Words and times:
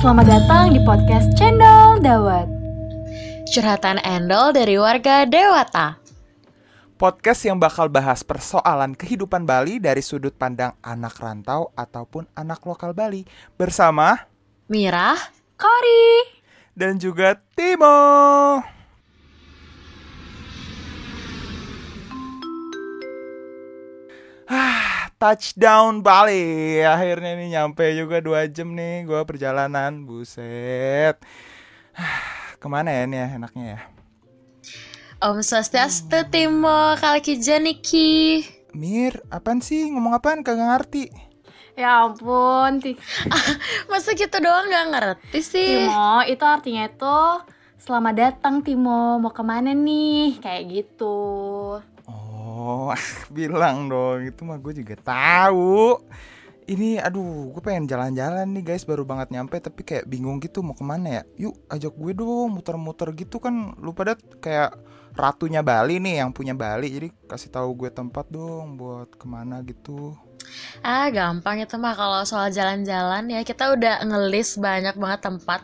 Selamat 0.00 0.26
datang 0.26 0.72
di 0.72 0.80
podcast 0.80 1.28
Cendol 1.36 2.00
Dawet. 2.00 2.48
Curhatan 3.50 4.00
Endol 4.00 4.56
dari 4.56 4.80
warga 4.80 5.28
Dewata. 5.28 6.00
Podcast 6.96 7.48
yang 7.48 7.56
bakal 7.56 7.88
bahas 7.88 8.20
persoalan 8.20 8.92
kehidupan 8.92 9.48
Bali 9.48 9.80
dari 9.80 10.00
sudut 10.00 10.36
pandang 10.36 10.76
anak 10.80 11.16
rantau 11.16 11.72
ataupun 11.72 12.28
anak 12.36 12.60
lokal 12.64 12.92
Bali 12.92 13.24
bersama 13.56 14.28
Mira, 14.68 15.16
Kori. 15.56 16.28
dan 16.76 17.00
juga 17.00 17.36
Timo. 17.56 18.60
Ah, 24.50 24.89
touchdown 25.20 26.00
Bali. 26.06 26.80
Akhirnya 26.82 27.30
nih 27.38 27.48
nyampe 27.60 27.84
juga 28.00 28.16
dua 28.24 28.40
jam 28.48 28.68
nih 28.78 29.04
gua 29.08 29.22
perjalanan. 29.28 29.92
Buset. 30.08 31.16
Ah, 31.94 32.20
Ke 32.60 32.66
mana 32.68 32.90
ya 32.92 33.04
nih 33.08 33.18
ya 33.22 33.28
enaknya 33.40 33.64
ya? 33.76 33.80
Om 35.20 35.44
Swastiastu 35.44 36.18
Timo, 36.32 36.96
Kalkija 36.96 37.60
Niki. 37.60 38.40
Mir, 38.72 39.20
apaan 39.28 39.60
sih? 39.60 39.92
Ngomong 39.92 40.16
apaan? 40.16 40.40
Kagak 40.40 40.64
ngerti. 40.70 41.12
Ya 41.76 42.04
ampun, 42.04 42.80
Ti- 42.80 42.98
Masa 43.90 44.12
gitu 44.12 44.36
doang 44.40 44.68
gak 44.68 44.86
ngerti 44.92 45.38
sih? 45.40 45.88
Timo, 45.88 46.20
itu 46.28 46.44
artinya 46.44 46.82
itu 46.88 47.16
Selamat 47.80 48.14
datang 48.16 48.60
Timo, 48.60 49.16
mau 49.16 49.32
ke 49.32 49.40
mana 49.40 49.72
nih? 49.72 50.36
Kayak 50.44 50.62
gitu 50.68 51.16
Oh, 52.50 52.90
bilang 53.36 53.86
dong. 53.86 54.26
Itu 54.26 54.42
mah 54.42 54.58
gue 54.58 54.82
juga 54.82 54.98
tahu. 54.98 56.02
Ini, 56.66 57.02
aduh, 57.02 57.50
gue 57.54 57.62
pengen 57.62 57.86
jalan-jalan 57.86 58.46
nih 58.50 58.74
guys. 58.74 58.82
Baru 58.82 59.06
banget 59.06 59.30
nyampe, 59.30 59.58
tapi 59.62 59.86
kayak 59.86 60.06
bingung 60.10 60.42
gitu 60.42 60.62
mau 60.66 60.74
ke 60.74 60.82
mana 60.82 61.22
ya. 61.22 61.22
Yuk, 61.46 61.54
ajak 61.70 61.94
gue 61.94 62.12
dong, 62.14 62.50
muter-muter 62.50 63.10
gitu 63.14 63.38
kan. 63.38 63.74
Lu 63.78 63.94
pada 63.94 64.18
kayak 64.42 64.74
ratunya 65.14 65.62
Bali 65.62 66.02
nih, 66.02 66.22
yang 66.26 66.30
punya 66.34 66.54
Bali. 66.54 66.90
Jadi 66.90 67.08
kasih 67.30 67.50
tahu 67.54 67.86
gue 67.86 67.90
tempat 67.90 68.26
dong 68.30 68.74
buat 68.78 69.10
ke 69.14 69.26
mana 69.30 69.62
gitu. 69.62 70.18
Ah 70.82 71.12
gampang 71.12 71.62
itu 71.62 71.76
mah 71.76 71.94
kalau 71.94 72.24
soal 72.24 72.50
jalan-jalan 72.50 73.28
ya 73.28 73.44
kita 73.44 73.70
udah 73.76 74.02
ngelis 74.02 74.56
banyak 74.58 74.96
banget 74.96 75.20
tempat 75.22 75.60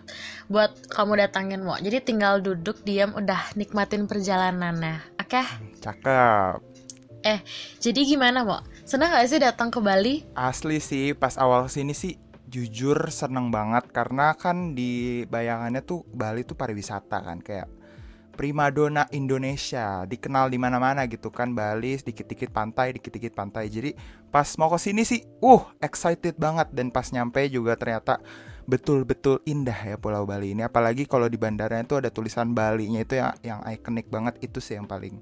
buat 0.47 0.71
kamu 0.93 1.27
datangin 1.27 1.65
mau. 1.65 1.81
Jadi 1.81 1.99
tinggal 2.05 2.39
duduk 2.45 2.85
diam 2.87 3.17
udah 3.17 3.57
nikmatin 3.59 4.07
perjalanannya. 4.07 5.17
Oke? 5.19 5.43
Cakep. 5.81 6.76
Jadi 7.83 8.01
gimana 8.07 8.47
mau? 8.47 8.63
Senang 8.87 9.11
gak 9.11 9.27
sih 9.27 9.43
datang 9.43 9.69
ke 9.75 9.83
Bali? 9.83 10.23
Asli 10.39 10.79
sih, 10.79 11.11
pas 11.17 11.35
awal 11.35 11.67
sini 11.67 11.91
sih 11.91 12.15
jujur 12.47 13.11
seneng 13.11 13.51
banget. 13.51 13.91
Karena 13.91 14.33
kan 14.39 14.79
di 14.79 15.25
bayangannya 15.27 15.83
tuh 15.83 16.07
Bali 16.07 16.47
tuh 16.47 16.55
pariwisata 16.55 17.19
kan 17.25 17.43
kayak 17.43 17.67
primadona 18.37 19.09
Indonesia. 19.11 20.05
Dikenal 20.05 20.53
di 20.53 20.59
mana-mana 20.61 21.09
gitu 21.11 21.33
kan 21.33 21.57
Bali 21.57 21.97
sedikit-dikit 21.99 22.53
pantai 22.53 22.95
dikit-dikit 22.95 23.33
pantai. 23.35 23.73
Jadi 23.73 23.97
pas 24.31 24.47
mau 24.61 24.71
ke 24.71 24.79
sini 24.79 25.03
sih 25.03 25.25
uh 25.43 25.65
excited 25.83 26.39
banget. 26.39 26.71
Dan 26.71 26.95
pas 26.95 27.09
nyampe 27.11 27.43
juga 27.51 27.75
ternyata 27.75 28.21
betul-betul 28.67 29.41
indah 29.47 29.79
ya 29.79 29.97
Pulau 29.97 30.29
Bali 30.29 30.53
ini. 30.55 30.63
Apalagi 30.63 31.09
kalau 31.09 31.27
di 31.27 31.41
bandaranya 31.41 31.87
tuh 31.89 31.99
ada 32.05 32.11
tulisan 32.13 32.53
Bali-nya 32.55 33.03
itu 33.03 33.19
yang 33.19 33.33
yang 33.43 33.61
ikonik 33.67 34.07
banget. 34.13 34.39
Itu 34.45 34.61
sih 34.63 34.77
yang 34.79 34.87
paling 34.87 35.19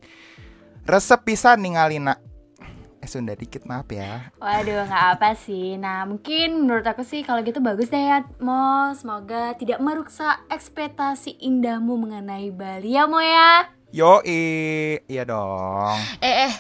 resep 0.85 1.21
pisan 1.25 1.61
ningalina 1.65 2.21
eh 3.05 3.11
Sunda 3.13 3.37
dikit 3.37 3.69
maaf 3.69 3.85
ya. 3.93 4.33
Waduh, 4.41 4.89
nggak 4.89 5.07
apa 5.21 5.37
sih. 5.37 5.77
Nah, 5.77 6.09
mungkin 6.09 6.65
menurut 6.65 6.89
aku 6.89 7.05
sih 7.05 7.21
kalau 7.21 7.45
gitu 7.45 7.61
bagus 7.61 7.93
deh 7.93 8.01
ya 8.01 8.25
Mo. 8.41 8.97
Semoga 8.97 9.53
tidak 9.61 9.77
merusak 9.85 10.41
ekspektasi 10.49 11.37
indahmu 11.45 12.01
mengenai 12.01 12.49
Bali 12.49 12.97
ya 12.97 13.05
Mo 13.05 13.21
ya. 13.21 13.69
Yoi, 13.93 15.05
iya 15.05 15.23
dong. 15.29 16.01
Eh 16.25 16.49
eh, 16.49 16.53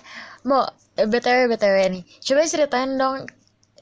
mau 0.44 0.68
btw 0.94 1.48
btw 1.50 1.76
nih, 1.90 2.04
coba 2.22 2.46
ceritain 2.46 2.92
dong. 2.94 3.24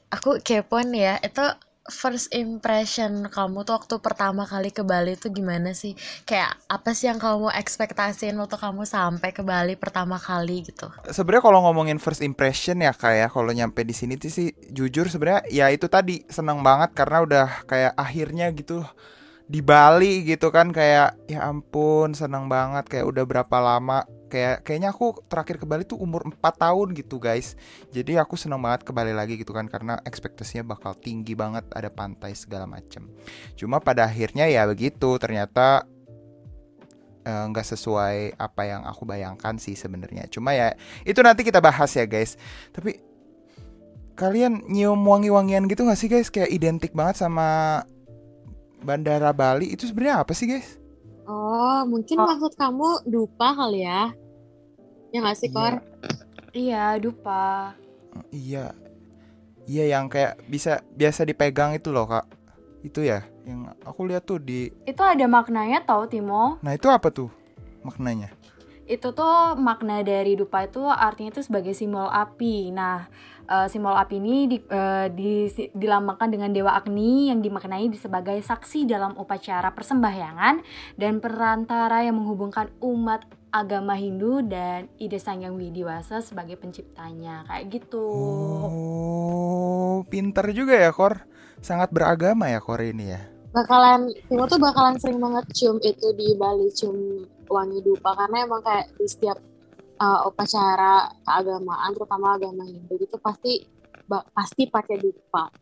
Aku 0.09 0.39
kepo 0.39 0.79
nih 0.81 1.03
ya, 1.03 1.15
itu 1.19 1.45
first 1.91 2.31
impression 2.31 3.27
kamu 3.27 3.67
tuh 3.67 3.75
waktu 3.75 3.95
pertama 3.99 4.47
kali 4.47 4.71
ke 4.71 4.87
Bali 4.87 5.19
tuh 5.19 5.35
gimana 5.35 5.75
sih? 5.75 5.95
Kayak 6.23 6.55
apa 6.71 6.95
sih 6.95 7.11
yang 7.11 7.19
kamu 7.19 7.51
ekspektasiin 7.51 8.39
waktu 8.39 8.55
kamu 8.55 8.87
sampai 8.87 9.35
ke 9.35 9.43
Bali 9.43 9.75
pertama 9.75 10.15
kali 10.15 10.63
gitu? 10.63 10.87
Sebenarnya 11.11 11.43
kalau 11.43 11.59
ngomongin 11.67 11.99
first 11.99 12.23
impression 12.23 12.79
ya 12.79 12.95
kayak 12.95 13.35
kalau 13.35 13.51
nyampe 13.51 13.83
di 13.83 13.91
sini 13.91 14.15
tuh 14.15 14.31
sih 14.31 14.55
jujur 14.71 15.11
sebenarnya 15.11 15.43
ya 15.51 15.67
itu 15.75 15.91
tadi 15.91 16.23
seneng 16.31 16.63
banget 16.63 16.95
karena 16.95 17.17
udah 17.23 17.47
kayak 17.67 17.93
akhirnya 17.99 18.47
gitu 18.55 18.87
di 19.43 19.59
Bali 19.59 20.23
gitu 20.23 20.55
kan 20.55 20.71
kayak 20.71 21.19
ya 21.27 21.51
ampun 21.51 22.15
seneng 22.15 22.47
banget 22.47 22.87
kayak 22.87 23.05
udah 23.11 23.23
berapa 23.27 23.57
lama 23.59 24.07
kayak 24.33 24.65
kayaknya 24.65 24.89
aku 24.89 25.13
terakhir 25.29 25.61
ke 25.61 25.65
Bali 25.69 25.85
tuh 25.85 26.01
umur 26.01 26.25
4 26.25 26.41
tahun 26.41 26.97
gitu 26.97 27.21
guys. 27.21 27.53
Jadi 27.93 28.17
aku 28.17 28.33
seneng 28.33 28.57
banget 28.65 28.81
ke 28.81 28.89
Bali 28.89 29.13
lagi 29.13 29.37
gitu 29.37 29.53
kan 29.53 29.69
karena 29.69 30.01
ekspektasinya 30.01 30.73
bakal 30.73 30.97
tinggi 30.97 31.37
banget 31.37 31.69
ada 31.69 31.93
pantai 31.93 32.33
segala 32.33 32.65
macem. 32.65 33.05
Cuma 33.53 33.77
pada 33.77 34.09
akhirnya 34.09 34.49
ya 34.49 34.65
begitu 34.65 35.21
ternyata 35.21 35.85
eh, 37.21 37.45
nggak 37.53 37.67
sesuai 37.77 38.41
apa 38.41 38.61
yang 38.65 38.81
aku 38.89 39.05
bayangkan 39.05 39.61
sih 39.61 39.77
sebenarnya. 39.77 40.25
Cuma 40.33 40.57
ya 40.57 40.73
itu 41.05 41.21
nanti 41.21 41.45
kita 41.45 41.61
bahas 41.61 41.93
ya 41.93 42.09
guys. 42.09 42.33
Tapi 42.73 42.97
kalian 44.17 44.65
nyium 44.69 45.01
wangi-wangian 45.05 45.69
gitu 45.69 45.85
nggak 45.85 45.99
sih 46.01 46.09
guys? 46.09 46.33
Kayak 46.33 46.49
identik 46.49 46.91
banget 46.97 47.21
sama 47.21 47.81
Bandara 48.81 49.29
Bali 49.31 49.71
itu 49.71 49.85
sebenarnya 49.85 50.25
apa 50.25 50.33
sih 50.33 50.49
guys? 50.49 50.81
Oh, 51.23 51.87
mungkin 51.87 52.19
Oh. 52.19 52.27
maksud 52.27 52.51
kamu 52.59 53.07
dupa 53.07 53.55
kali 53.55 53.87
ya? 53.87 54.11
Ya 55.13 55.21
nggak 55.21 55.37
sih, 55.37 55.53
Kor? 55.53 55.77
Iya, 56.57 56.97
dupa 56.97 57.77
Iya. 58.33 58.73
Iya 59.63 59.83
yang 59.95 60.09
kayak 60.09 60.41
bisa 60.49 60.81
biasa 60.97 61.23
dipegang 61.23 61.77
itu 61.77 61.93
loh 61.93 62.09
kak. 62.09 62.25
Itu 62.81 63.05
ya 63.05 63.21
yang 63.45 63.71
aku 63.85 64.09
lihat 64.09 64.25
tuh 64.25 64.41
di. 64.41 64.73
Itu 64.89 65.05
ada 65.05 65.23
maknanya 65.29 65.85
tau 65.85 66.09
Timo 66.09 66.57
Nah 66.59 66.73
itu 66.75 66.89
apa 66.89 67.13
tuh 67.13 67.29
maknanya? 67.85 68.33
itu 68.83 69.15
tuh 69.15 69.55
makna 69.55 70.03
dari 70.03 70.35
dupa 70.35 70.67
itu 70.67 70.83
artinya 70.83 71.31
itu 71.31 71.39
sebagai 71.39 71.71
simbol 71.71 72.03
api. 72.03 72.67
Nah, 72.75 73.07
eh, 73.47 73.67
simbol 73.71 73.95
api 73.95 74.19
ini 74.19 74.43
di, 74.51 74.57
eh, 74.59 75.07
di- 75.07 75.71
dilambangkan 75.71 76.27
dengan 76.27 76.51
dewa 76.51 76.75
Agni 76.75 77.31
yang 77.31 77.39
dimaknai 77.39 77.87
sebagai 77.95 78.35
saksi 78.43 78.83
dalam 78.83 79.15
upacara 79.15 79.71
persembahyangan 79.71 80.59
dan 80.99 81.23
perantara 81.23 82.03
yang 82.03 82.19
menghubungkan 82.19 82.75
umat 82.83 83.23
agama 83.53 83.93
Hindu 83.93 84.41
dan 84.41 84.89
ide 84.97 85.21
Sang 85.21 85.45
Yang 85.45 85.61
Widiwasa 85.61 86.25
sebagai 86.25 86.57
penciptanya. 86.57 87.45
Kayak 87.45 87.65
gitu. 87.69 88.07
Oh, 88.65 90.01
pinter 90.09 90.49
juga 90.49 90.73
ya 90.73 90.89
Kor. 90.89 91.21
Sangat 91.61 91.93
beragama 91.93 92.49
ya 92.49 92.57
Kor 92.57 92.81
ini 92.81 93.13
ya. 93.13 93.21
Bakalan, 93.53 94.09
Timo 94.25 94.49
tuh 94.49 94.57
bakalan 94.57 94.97
sering 94.97 95.21
banget 95.21 95.45
cium 95.53 95.77
itu 95.85 96.09
di 96.17 96.33
Bali, 96.33 96.73
cium 96.73 97.21
wangi 97.45 97.85
dupa. 97.85 98.17
Karena 98.17 98.41
emang 98.41 98.65
kayak 98.65 98.97
di 98.97 99.05
setiap 99.05 99.37
uh, 100.01 100.25
upacara 100.25 101.13
keagamaan, 101.21 101.93
terutama 101.93 102.33
agama 102.33 102.65
Hindu 102.65 102.97
gitu 102.97 103.21
pasti 103.21 103.69
ba- 104.09 104.25
pasti 104.33 104.65
pakai 104.65 104.97
dupa. 104.97 105.53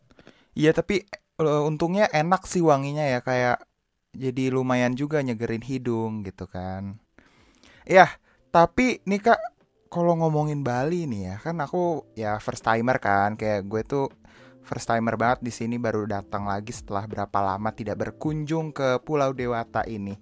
Iya 0.56 0.72
tapi 0.72 1.04
eh, 1.40 1.62
untungnya 1.64 2.08
enak 2.12 2.44
sih 2.48 2.60
wanginya 2.64 3.04
ya 3.04 3.20
kayak 3.20 3.64
jadi 4.12 4.52
lumayan 4.52 4.92
juga 4.92 5.20
nyegerin 5.20 5.64
hidung 5.64 6.24
gitu 6.24 6.48
kan. 6.48 6.96
Iya, 7.82 8.06
tapi 8.54 9.02
nih 9.06 9.20
Kak 9.22 9.40
kalau 9.92 10.16
ngomongin 10.16 10.64
Bali 10.64 11.04
nih 11.04 11.34
ya 11.34 11.36
kan 11.36 11.60
aku 11.60 12.08
ya 12.16 12.40
first 12.40 12.64
timer 12.64 12.96
kan 12.96 13.36
kayak 13.36 13.68
gue 13.68 13.82
tuh 13.84 14.08
first 14.64 14.88
timer 14.88 15.18
banget 15.20 15.44
di 15.44 15.52
sini 15.52 15.76
baru 15.76 16.06
datang 16.06 16.48
lagi 16.48 16.72
setelah 16.72 17.04
berapa 17.04 17.38
lama 17.42 17.68
tidak 17.74 17.98
berkunjung 17.98 18.72
ke 18.72 19.02
Pulau 19.02 19.34
Dewata 19.34 19.82
ini. 19.84 20.16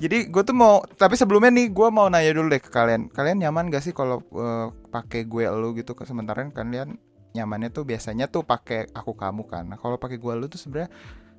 Jadi 0.00 0.32
gue 0.32 0.42
tuh 0.42 0.56
mau 0.56 0.80
tapi 0.96 1.14
sebelumnya 1.14 1.52
nih 1.52 1.68
gue 1.70 1.88
mau 1.92 2.08
nanya 2.08 2.32
dulu 2.34 2.50
deh 2.50 2.58
ke 2.58 2.72
kalian. 2.72 3.12
Kalian 3.12 3.38
nyaman 3.44 3.68
gak 3.70 3.84
sih 3.84 3.94
kalau 3.94 4.24
eh, 4.34 4.72
pakai 4.90 5.28
gue 5.28 5.44
lu 5.52 5.76
gitu 5.76 5.94
sementara 6.02 6.42
kan 6.48 6.50
kalian 6.50 6.96
nyamannya 7.32 7.72
tuh 7.72 7.84
biasanya 7.88 8.28
tuh 8.28 8.44
pakai 8.44 8.90
aku 8.92 9.12
kamu 9.16 9.44
kan. 9.48 9.64
Nah, 9.68 9.78
kalau 9.80 9.96
pakai 9.96 10.20
gue 10.20 10.32
lu 10.36 10.48
tuh 10.48 10.60
sebenarnya 10.60 10.92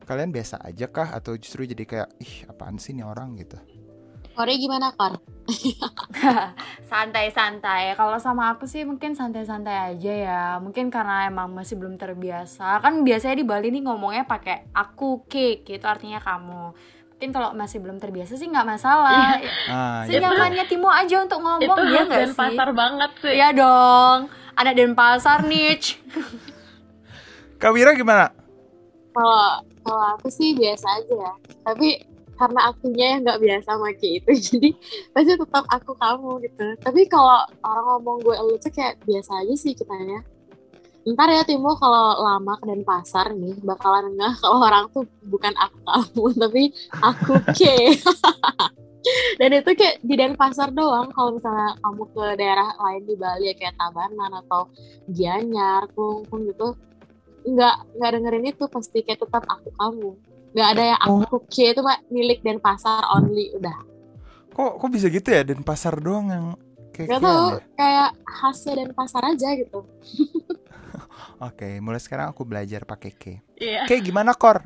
kalian 0.03 0.35
biasa 0.35 0.59
aja 0.61 0.89
kah 0.91 1.15
atau 1.15 1.37
justru 1.39 1.63
jadi 1.63 1.83
kayak 1.87 2.09
ih 2.19 2.33
apaan 2.49 2.77
sih 2.81 2.93
nih 2.93 3.05
orang 3.05 3.37
gitu. 3.39 3.57
Kornya 4.33 4.57
gimana, 4.57 4.87
Kor? 4.97 5.21
Santai-santai. 6.91 7.93
Kalau 7.93 8.17
sama 8.17 8.49
aku 8.55 8.65
sih 8.65 8.81
mungkin 8.87 9.13
santai-santai 9.13 9.93
aja 9.93 10.13
ya. 10.13 10.43
Mungkin 10.57 10.89
karena 10.89 11.29
emang 11.29 11.53
masih 11.53 11.77
belum 11.77 12.01
terbiasa. 12.01 12.81
Kan 12.81 13.05
biasanya 13.05 13.37
di 13.37 13.45
Bali 13.45 13.69
nih 13.69 13.85
ngomongnya 13.85 14.25
pakai 14.25 14.73
aku, 14.73 15.29
ke, 15.29 15.61
gitu 15.61 15.85
artinya 15.85 16.17
kamu. 16.17 16.73
Mungkin 17.13 17.29
kalau 17.29 17.53
masih 17.53 17.77
belum 17.79 18.01
terbiasa 18.01 18.33
sih 18.35 18.49
nggak 18.49 18.67
masalah. 18.67 19.37
Ah, 19.69 20.03
iya. 20.03 20.17
Senyamannya 20.17 20.65
Timo 20.65 20.89
aja 20.89 21.21
untuk 21.21 21.39
ngomong 21.39 21.77
itu 21.77 21.81
ya 21.93 22.01
nggak 22.09 22.19
dan 22.19 22.31
sih? 22.33 22.39
pasar 22.39 22.69
banget 22.73 23.11
sih 23.21 23.33
Iya 23.37 23.49
dong. 23.53 24.19
Anak 24.57 24.73
Denpasar 24.75 25.39
nih. 25.45 25.77
Kawira 27.61 27.93
gimana? 27.95 28.33
Kalau 29.13 29.61
kalau 29.85 30.05
aku 30.17 30.27
sih 30.33 30.57
biasa 30.57 30.87
aja 30.99 31.13
ya. 31.15 31.33
Tapi 31.63 32.12
karena 32.33 32.59
akunya 32.73 33.05
yang 33.17 33.21
nggak 33.25 33.41
biasa 33.41 33.69
make 33.77 34.03
itu, 34.03 34.31
jadi 34.49 34.69
pasti 35.13 35.33
tetap 35.37 35.65
aku 35.69 35.91
kamu 35.97 36.31
gitu. 36.49 36.65
Tapi 36.81 37.01
kalau 37.07 37.45
orang 37.61 37.85
ngomong 37.97 38.17
gue 38.25 38.35
lu 38.41 38.55
tuh 38.57 38.71
kayak 38.73 38.97
biasa 39.05 39.45
aja 39.45 39.53
sih 39.53 39.73
kitanya. 39.77 40.25
Ntar 41.03 41.27
ya 41.35 41.43
Timo 41.43 41.75
kalau 41.75 42.15
lama 42.23 42.55
ke 42.63 42.63
Denpasar 42.63 43.35
nih 43.35 43.59
bakalan 43.59 44.15
nggak 44.15 44.39
kalau 44.39 44.63
orang 44.63 44.87
tuh 44.95 45.03
bukan 45.27 45.51
aku 45.59 45.77
kamu 45.83 46.23
tapi 46.47 46.63
aku 47.03 47.33
ke. 47.51 47.75
Dan 49.39 49.51
itu 49.51 49.71
kayak 49.75 49.99
di 49.99 50.15
Denpasar 50.15 50.71
doang. 50.71 51.11
Kalau 51.11 51.35
misalnya 51.35 51.75
kamu 51.83 52.03
ke 52.15 52.25
daerah 52.39 52.71
lain 52.71 53.03
di 53.03 53.15
Bali 53.19 53.51
ya 53.51 53.53
kayak 53.59 53.75
Tabanan 53.75 54.31
atau 54.47 54.71
Gianyar, 55.11 55.91
Klungkung 55.91 56.47
gitu, 56.47 56.71
nggak 57.43 57.99
nggak 57.99 58.11
dengerin 58.15 58.45
itu 58.47 58.63
pasti 58.71 59.03
kayak 59.03 59.19
tetap 59.27 59.43
aku 59.43 59.69
kamu. 59.75 60.15
Nggak 60.53 60.69
ada 60.77 60.83
yang 60.93 60.99
aku 61.01 61.35
ke 61.49 61.73
itu 61.73 61.81
mah 61.81 61.97
milik 62.07 62.39
Denpasar 62.45 63.03
only 63.13 63.49
udah. 63.57 63.77
Kok 64.53 64.77
kok 64.77 64.89
bisa 64.93 65.09
gitu 65.09 65.33
ya 65.33 65.41
Denpasar 65.41 65.97
doang 65.97 66.29
yang 66.29 66.45
kayak 66.93 67.09
Gak 67.09 67.21
tau 67.25 67.57
kayak 67.73 68.09
khasnya 68.21 68.73
Denpasar 68.85 69.21
aja 69.33 69.49
gitu. 69.57 69.81
Oke, 71.41 71.81
mulai 71.81 71.99
sekarang 71.99 72.31
aku 72.31 72.45
belajar 72.47 72.85
pakai 72.85 73.11
K. 73.11 73.23
Iya. 73.59 73.83
K 73.89 73.99
gimana 73.99 74.31
Kor? 74.31 74.63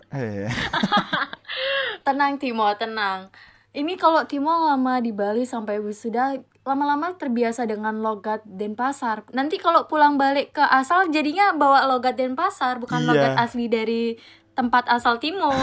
Tenang 2.06 2.38
Timo, 2.38 2.68
tenang. 2.78 3.32
Ini 3.74 3.94
kalau 3.98 4.24
Timo 4.30 4.50
lama 4.52 5.00
di 5.02 5.10
Bali 5.12 5.44
sampai 5.44 5.78
wisuda, 5.78 6.38
lama-lama 6.64 7.14
terbiasa 7.14 7.68
dengan 7.68 8.00
logat 8.00 8.42
Denpasar. 8.46 9.28
Nanti 9.34 9.58
kalau 9.58 9.86
pulang 9.86 10.16
balik 10.18 10.56
ke 10.56 10.64
asal 10.64 11.10
jadinya 11.10 11.52
bawa 11.54 11.86
logat 11.86 12.18
Denpasar, 12.18 12.78
bukan 12.78 13.04
Iya. 13.04 13.10
logat 13.10 13.34
asli 13.38 13.66
dari 13.68 14.16
tempat 14.58 14.90
asal 14.90 15.22
Timo. 15.22 15.54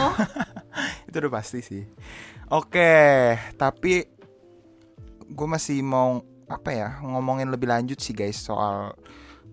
Itu 1.11 1.19
udah 1.19 1.33
pasti 1.35 1.59
sih. 1.59 1.83
Oke, 2.47 3.35
tapi 3.59 4.07
gue 5.27 5.47
masih 5.49 5.83
mau 5.83 6.23
apa 6.45 6.69
ya 6.71 7.01
ngomongin 7.01 7.49
lebih 7.49 7.65
lanjut 7.65 7.97
sih 7.97 8.13
guys 8.13 8.37
soal 8.37 8.93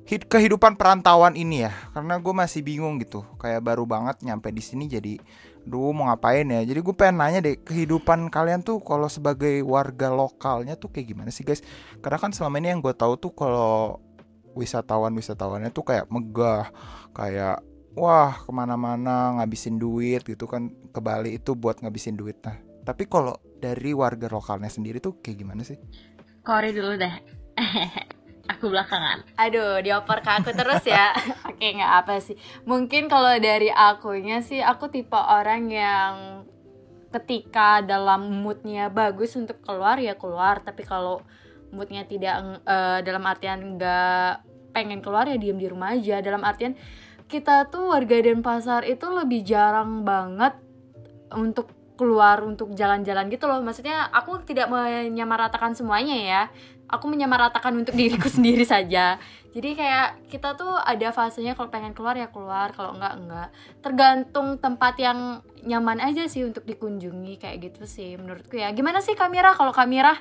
hid- 0.05 0.29
kehidupan 0.29 0.77
perantauan 0.77 1.33
ini 1.33 1.65
ya, 1.65 1.73
karena 1.97 2.21
gue 2.21 2.35
masih 2.37 2.61
bingung 2.63 3.01
gitu. 3.03 3.27
Kayak 3.41 3.65
baru 3.65 3.83
banget 3.89 4.23
nyampe 4.23 4.53
di 4.53 4.63
sini 4.63 4.87
jadi, 4.87 5.19
duh 5.65 5.91
mau 5.91 6.11
ngapain 6.13 6.45
ya? 6.45 6.63
Jadi 6.63 6.79
gue 6.85 6.95
pengen 6.95 7.17
nanya 7.23 7.41
deh 7.41 7.57
kehidupan 7.59 8.29
kalian 8.29 8.61
tuh 8.63 8.79
kalau 8.85 9.09
sebagai 9.09 9.65
warga 9.65 10.13
lokalnya 10.13 10.77
tuh 10.77 10.93
kayak 10.93 11.17
gimana 11.17 11.31
sih 11.33 11.43
guys? 11.47 11.65
Karena 12.05 12.19
kan 12.21 12.31
selama 12.31 12.61
ini 12.61 12.77
yang 12.77 12.81
gue 12.85 12.95
tahu 12.95 13.17
tuh 13.17 13.33
kalau 13.33 13.99
wisatawan 14.53 15.17
wisatawannya 15.17 15.73
tuh 15.73 15.85
kayak 15.87 16.13
megah, 16.13 16.69
kayak 17.17 17.65
wah 17.95 18.37
ke 18.37 18.51
mana-mana 18.51 19.41
ngabisin 19.41 19.77
duit 19.77 20.25
gitu 20.25 20.49
kan 20.49 20.73
ke 20.93 21.01
Bali 21.01 21.37
itu 21.37 21.53
buat 21.57 21.81
ngabisin 21.81 22.17
duit 22.17 22.41
nah 22.45 22.57
tapi 22.83 23.07
kalau 23.07 23.39
dari 23.63 23.95
warga 23.95 24.27
lokalnya 24.27 24.69
sendiri 24.69 24.99
tuh 24.99 25.23
kayak 25.23 25.39
gimana 25.39 25.63
sih 25.63 25.79
Kori 26.43 26.75
dulu 26.75 26.99
deh. 26.99 27.15
Aku 28.59 28.67
belakangan. 28.67 29.23
Aduh, 29.39 29.79
dioper 29.79 30.19
ke 30.19 30.31
aku 30.43 30.51
terus 30.51 30.83
ya. 30.83 31.15
Oke, 31.49 31.71
nggak 31.79 31.93
apa 32.03 32.19
sih. 32.19 32.35
Mungkin 32.67 33.07
kalau 33.07 33.39
dari 33.39 33.71
akunya 33.71 34.43
sih, 34.43 34.59
aku 34.59 34.91
tipe 34.91 35.15
orang 35.15 35.71
yang 35.71 36.15
ketika 37.15 37.79
dalam 37.87 38.43
moodnya 38.43 38.91
bagus 38.91 39.39
untuk 39.39 39.63
keluar 39.63 40.03
ya 40.03 40.19
keluar. 40.19 40.59
Tapi 40.67 40.83
kalau 40.83 41.23
moodnya 41.71 42.03
tidak 42.03 42.43
eh, 42.67 42.99
dalam 43.07 43.23
artian 43.23 43.79
nggak 43.79 44.43
pengen 44.75 44.99
keluar 44.99 45.31
ya 45.31 45.39
diem 45.39 45.63
di 45.63 45.71
rumah 45.71 45.95
aja. 45.95 46.19
Dalam 46.19 46.43
artian 46.43 46.75
kita 47.33 47.73
tuh 47.73 47.97
warga 47.97 48.21
Denpasar 48.21 48.85
itu 48.85 49.09
lebih 49.09 49.41
jarang 49.41 50.05
banget 50.05 50.53
untuk 51.33 51.73
keluar 51.97 52.45
untuk 52.45 52.77
jalan-jalan 52.77 53.33
gitu 53.33 53.49
loh. 53.49 53.65
Maksudnya 53.65 54.13
aku 54.13 54.45
tidak 54.45 54.69
menyamaratakan 54.69 55.73
semuanya 55.73 56.17
ya. 56.21 56.43
Aku 56.93 57.09
menyamaratakan 57.09 57.73
untuk 57.73 57.97
diriku 58.01 58.29
sendiri 58.29 58.69
saja. 58.69 59.17
Jadi 59.53 59.77
kayak 59.77 60.29
kita 60.29 60.57
tuh 60.61 60.77
ada 60.77 61.09
fasenya 61.13 61.57
kalau 61.57 61.73
pengen 61.73 61.97
keluar 61.97 62.17
ya 62.17 62.29
keluar 62.29 62.69
kalau 62.77 63.01
enggak 63.01 63.15
enggak. 63.17 63.49
Tergantung 63.81 64.61
tempat 64.61 65.01
yang 65.01 65.41
nyaman 65.65 66.05
aja 66.05 66.29
sih 66.29 66.45
untuk 66.45 66.69
dikunjungi 66.69 67.41
kayak 67.41 67.73
gitu 67.73 67.89
sih 67.89 68.13
menurutku 68.21 68.61
ya. 68.61 68.77
Gimana 68.77 69.01
sih 69.01 69.17
Kamira? 69.17 69.57
Kalau 69.57 69.73
Kamira 69.73 70.21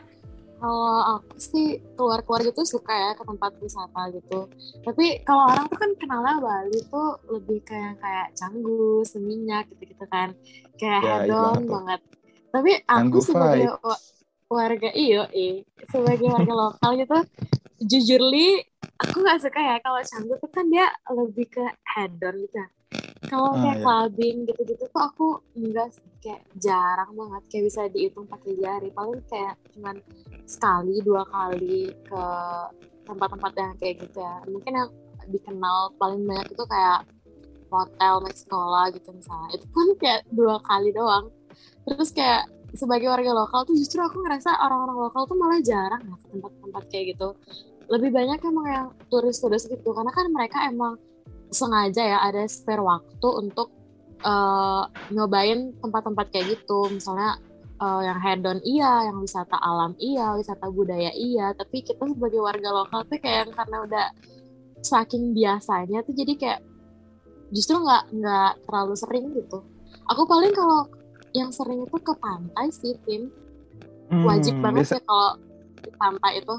Kalau 0.61 1.17
aku 1.17 1.41
sih 1.41 1.81
keluar-keluar 1.97 2.45
gitu 2.45 2.61
suka 2.61 2.93
ya 2.93 3.11
ke 3.17 3.25
tempat 3.25 3.51
wisata 3.57 4.13
gitu. 4.13 4.45
Tapi 4.85 5.25
kalau 5.25 5.49
orang 5.49 5.65
tuh 5.65 5.77
kan 5.81 5.89
kenalnya 5.97 6.37
Bali 6.37 6.77
tuh 6.85 7.17
lebih 7.33 7.65
kayak 7.65 7.97
kayak 7.97 8.27
canggu, 8.37 9.01
seminyak 9.01 9.65
gitu-gitu 9.73 10.05
kan. 10.05 10.37
Kayak 10.77 11.01
Ya, 11.01 11.13
hedon 11.25 11.65
banget. 11.65 12.01
Tapi 12.53 12.71
aku 12.85 13.17
sebagai 13.25 13.73
wa- 13.81 14.03
warga 14.51 14.91
iyo 14.91 15.23
eh 15.31 15.63
sebagai 15.87 16.27
warga 16.27 16.51
lokal 16.51 16.99
gitu 16.99 17.17
jujur 17.87 18.19
li 18.19 18.59
aku 18.99 19.23
nggak 19.23 19.39
suka 19.39 19.59
ya 19.63 19.75
kalau 19.79 20.03
canggu 20.03 20.35
tuh 20.37 20.51
kan 20.51 20.67
dia 20.67 20.91
lebih 21.07 21.47
ke 21.47 21.63
hedon 21.95 22.35
gitu 22.43 22.59
Kalau 23.31 23.55
Ah, 23.55 23.63
kayak 23.63 23.77
iya. 23.79 23.83
clubbing 23.87 24.37
gitu-gitu 24.43 24.83
tuh 24.91 25.01
aku 25.07 25.27
enggak 25.55 25.95
kayak 26.19 26.43
jarang 26.59 27.15
banget. 27.15 27.43
Kayak 27.47 27.63
bisa 27.71 27.81
dihitung 27.87 28.27
pakai 28.27 28.51
jari. 28.59 28.91
Paling 28.91 29.23
kayak 29.31 29.55
cuman 29.71 29.95
sekali 30.43 30.99
dua 30.99 31.23
kali 31.31 31.95
ke 31.95 32.23
tempat-tempat 33.07 33.51
yang 33.55 33.73
kayak 33.79 33.95
gitu 34.03 34.19
ya. 34.19 34.35
Mungkin 34.51 34.71
yang 34.75 34.89
dikenal 35.31 35.95
paling 35.95 36.27
banyak 36.27 36.51
itu 36.51 36.63
kayak 36.67 37.07
hotel 37.71 38.19
sekolah 38.35 38.91
gitu 38.91 39.15
misalnya. 39.15 39.49
Itu 39.55 39.65
pun 39.71 39.87
kayak 39.95 40.27
dua 40.35 40.59
kali 40.67 40.91
doang. 40.91 41.31
Terus 41.87 42.11
kayak 42.11 42.51
sebagai 42.75 43.07
warga 43.07 43.31
lokal 43.31 43.63
tuh 43.63 43.79
justru 43.79 44.03
aku 44.03 44.27
ngerasa 44.27 44.59
orang-orang 44.59 45.07
lokal 45.07 45.23
tuh 45.23 45.39
malah 45.39 45.63
jarang 45.63 46.03
ya 46.03 46.15
ke 46.19 46.27
tempat-tempat 46.35 46.83
kayak 46.91 47.05
gitu. 47.15 47.27
Lebih 47.87 48.11
banyak 48.11 48.39
emang 48.43 48.67
yang 48.67 48.87
turis-turis 49.07 49.71
gitu. 49.71 49.89
Karena 49.95 50.11
kan 50.11 50.27
mereka 50.27 50.67
emang 50.67 50.99
sengaja 51.51 52.01
ya 52.01 52.17
ada 52.23 52.47
spare 52.47 52.81
waktu 52.81 53.27
untuk 53.27 53.69
eh, 54.23 54.83
nyobain 55.11 55.75
tempat-tempat 55.77 56.25
kayak 56.31 56.57
gitu. 56.57 56.87
Misalnya 56.89 57.37
eh, 57.77 58.01
yang 58.07 58.19
hedon 58.19 58.59
iya 58.63 59.05
yang 59.05 59.19
wisata 59.19 59.59
alam 59.59 59.93
iya 59.99 60.33
wisata 60.33 60.71
budaya 60.71 61.11
iya. 61.11 61.51
Tapi 61.53 61.83
kita 61.83 62.07
sebagai 62.07 62.39
warga 62.39 62.69
lokal 62.71 63.03
tuh 63.05 63.19
kayak 63.19 63.45
yang 63.45 63.51
karena 63.51 63.77
udah 63.83 64.07
saking 64.81 65.35
biasanya 65.35 66.01
tuh 66.01 66.15
jadi 66.15 66.33
kayak 66.39 66.59
justru 67.51 67.77
nggak 67.77 68.03
nggak 68.15 68.51
terlalu 68.65 68.95
sering 68.95 69.25
gitu. 69.35 69.59
Aku 70.09 70.25
paling 70.25 70.55
kalau 70.55 70.87
yang 71.31 71.51
sering 71.51 71.83
itu 71.83 71.97
ke 71.99 72.13
pantai 72.17 72.67
sih 72.71 72.95
tim 73.05 73.31
wajib 74.23 74.55
Hmm, 74.59 74.63
banget 74.63 74.83
biasa- 74.83 74.95
sih 74.99 75.03
kalau 75.07 75.29
di 75.81 75.91
pantai 75.95 76.31
itu 76.39 76.55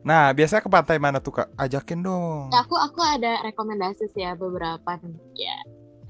nah 0.00 0.32
biasanya 0.32 0.64
ke 0.64 0.70
pantai 0.70 0.96
mana 0.96 1.18
tuh 1.18 1.32
kak 1.36 1.48
ajakin 1.56 2.00
dong 2.00 2.48
ya 2.48 2.60
aku 2.60 2.74
aku 2.74 3.00
ada 3.00 3.40
rekomendasi 3.42 4.08
sih 4.10 4.22
ya 4.22 4.32
beberapa 4.32 4.96
nih 4.98 5.16
ya 5.36 5.58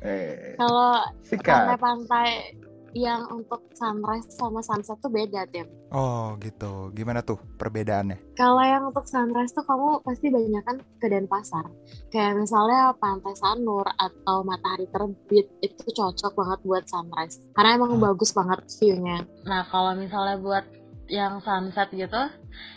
Eh, 0.00 0.56
kalau 0.56 0.96
pantai-pantai 1.28 2.56
yang 2.90 3.22
untuk 3.30 3.70
sunrise 3.70 4.26
sama 4.32 4.58
sunset 4.58 4.96
tuh 4.98 5.06
beda 5.06 5.46
tim 5.46 5.68
oh 5.92 6.34
gitu 6.40 6.88
gimana 6.90 7.20
tuh 7.20 7.38
perbedaannya 7.54 8.18
Kalau 8.32 8.64
yang 8.64 8.88
untuk 8.88 9.04
sunrise 9.04 9.52
tuh 9.52 9.62
kamu 9.62 10.00
pasti 10.00 10.26
banyak 10.26 10.64
kan 10.64 10.80
ke 10.96 11.06
Denpasar. 11.06 11.68
Kayak 12.08 12.40
misalnya 12.40 12.96
Pantai 12.96 13.36
Sanur 13.36 13.84
atau 13.84 14.40
Matahari 14.40 14.88
Terbit 14.88 15.52
itu 15.60 15.84
cocok 15.92 16.32
banget 16.32 16.58
buat 16.64 16.84
sunrise. 16.88 17.36
Karena 17.52 17.76
emang 17.76 18.00
Hmm. 18.00 18.04
bagus 18.08 18.32
banget 18.32 18.64
view-nya. 18.80 19.28
Nah, 19.44 19.68
kalau 19.68 19.92
misalnya 19.92 20.40
buat 20.40 20.64
yang 21.10 21.42
sunset 21.42 21.90
gitu, 21.90 22.22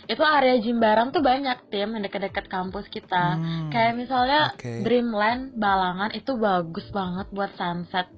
itu 0.04 0.20
area 0.20 0.58
Jimbaran 0.58 1.08
tuh 1.08 1.22
banyak 1.22 1.70
tim 1.70 1.94
yang 1.94 2.02
deket-deket 2.02 2.46
kampus 2.46 2.84
kita. 2.88 3.38
Hmm, 3.38 3.70
Kayak 3.70 3.94
misalnya 3.96 4.40
oke. 4.52 4.82
Dreamland 4.82 5.54
Balangan 5.54 6.10
itu 6.10 6.34
bagus 6.34 6.90
banget 6.90 7.30
buat 7.30 7.54
sunset. 7.54 8.10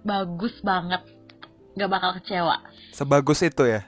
Bagus 0.00 0.56
banget. 0.60 1.04
Gak 1.74 1.90
bakal 1.90 2.16
kecewa. 2.16 2.56
sebagus 2.90 3.42
itu 3.42 3.66
ya 3.66 3.82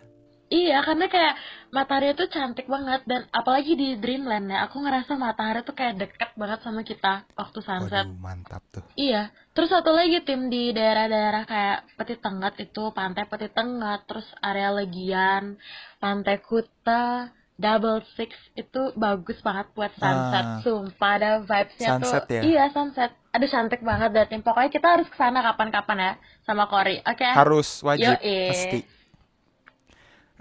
Iya, 0.47 0.79
karena 0.79 1.07
kayak 1.07 1.35
matahari 1.71 2.15
itu 2.15 2.27
cantik 2.27 2.67
banget 2.67 3.03
dan 3.03 3.27
apalagi 3.31 3.75
di 3.75 3.99
Dreamland 3.99 4.47
ya, 4.47 4.67
aku 4.67 4.79
ngerasa 4.79 5.15
matahari 5.15 5.63
tuh 5.63 5.75
kayak 5.75 5.99
deket 5.99 6.31
banget 6.35 6.63
sama 6.63 6.83
kita 6.83 7.27
waktu 7.35 7.59
sunset. 7.61 8.07
waduh 8.07 8.23
mantap 8.23 8.63
tuh 8.71 8.83
Iya, 8.95 9.35
terus 9.57 9.73
satu 9.73 9.97
lagi 9.97 10.21
tim 10.21 10.53
di 10.53 10.77
daerah-daerah 10.77 11.49
kayak 11.49 11.79
Peti 11.97 12.21
Tenggat 12.21 12.61
itu, 12.61 12.93
Pantai 12.93 13.25
Peti 13.25 13.49
Tenggat, 13.49 14.05
terus 14.05 14.29
area 14.45 14.69
Legian, 14.69 15.57
Pantai 15.97 16.45
Kuta, 16.45 17.33
Double 17.57 18.05
Six 18.21 18.37
itu 18.53 18.93
bagus 19.01 19.41
banget 19.41 19.73
buat 19.73 19.89
sunset. 19.97 20.45
Ah. 20.45 20.61
Sumpah 20.61 21.13
ada 21.17 21.31
vibes-nya 21.41 21.89
Sunset 21.97 22.23
tuh. 22.29 22.37
ya? 22.37 22.43
Iya, 22.45 22.65
sunset. 22.77 23.11
Aduh 23.33 23.49
cantik 23.49 23.81
banget 23.81 24.13
deh 24.13 24.29
tim. 24.29 24.45
Pokoknya 24.45 24.69
kita 24.69 25.01
harus 25.01 25.09
ke 25.09 25.17
sana 25.17 25.41
kapan-kapan 25.41 25.97
ya 25.97 26.13
sama 26.45 26.69
Kori. 26.69 27.01
Oke? 27.01 27.25
harus 27.25 27.81
wajib 27.81 28.21
Yoi. 28.21 28.53
pasti 28.53 28.81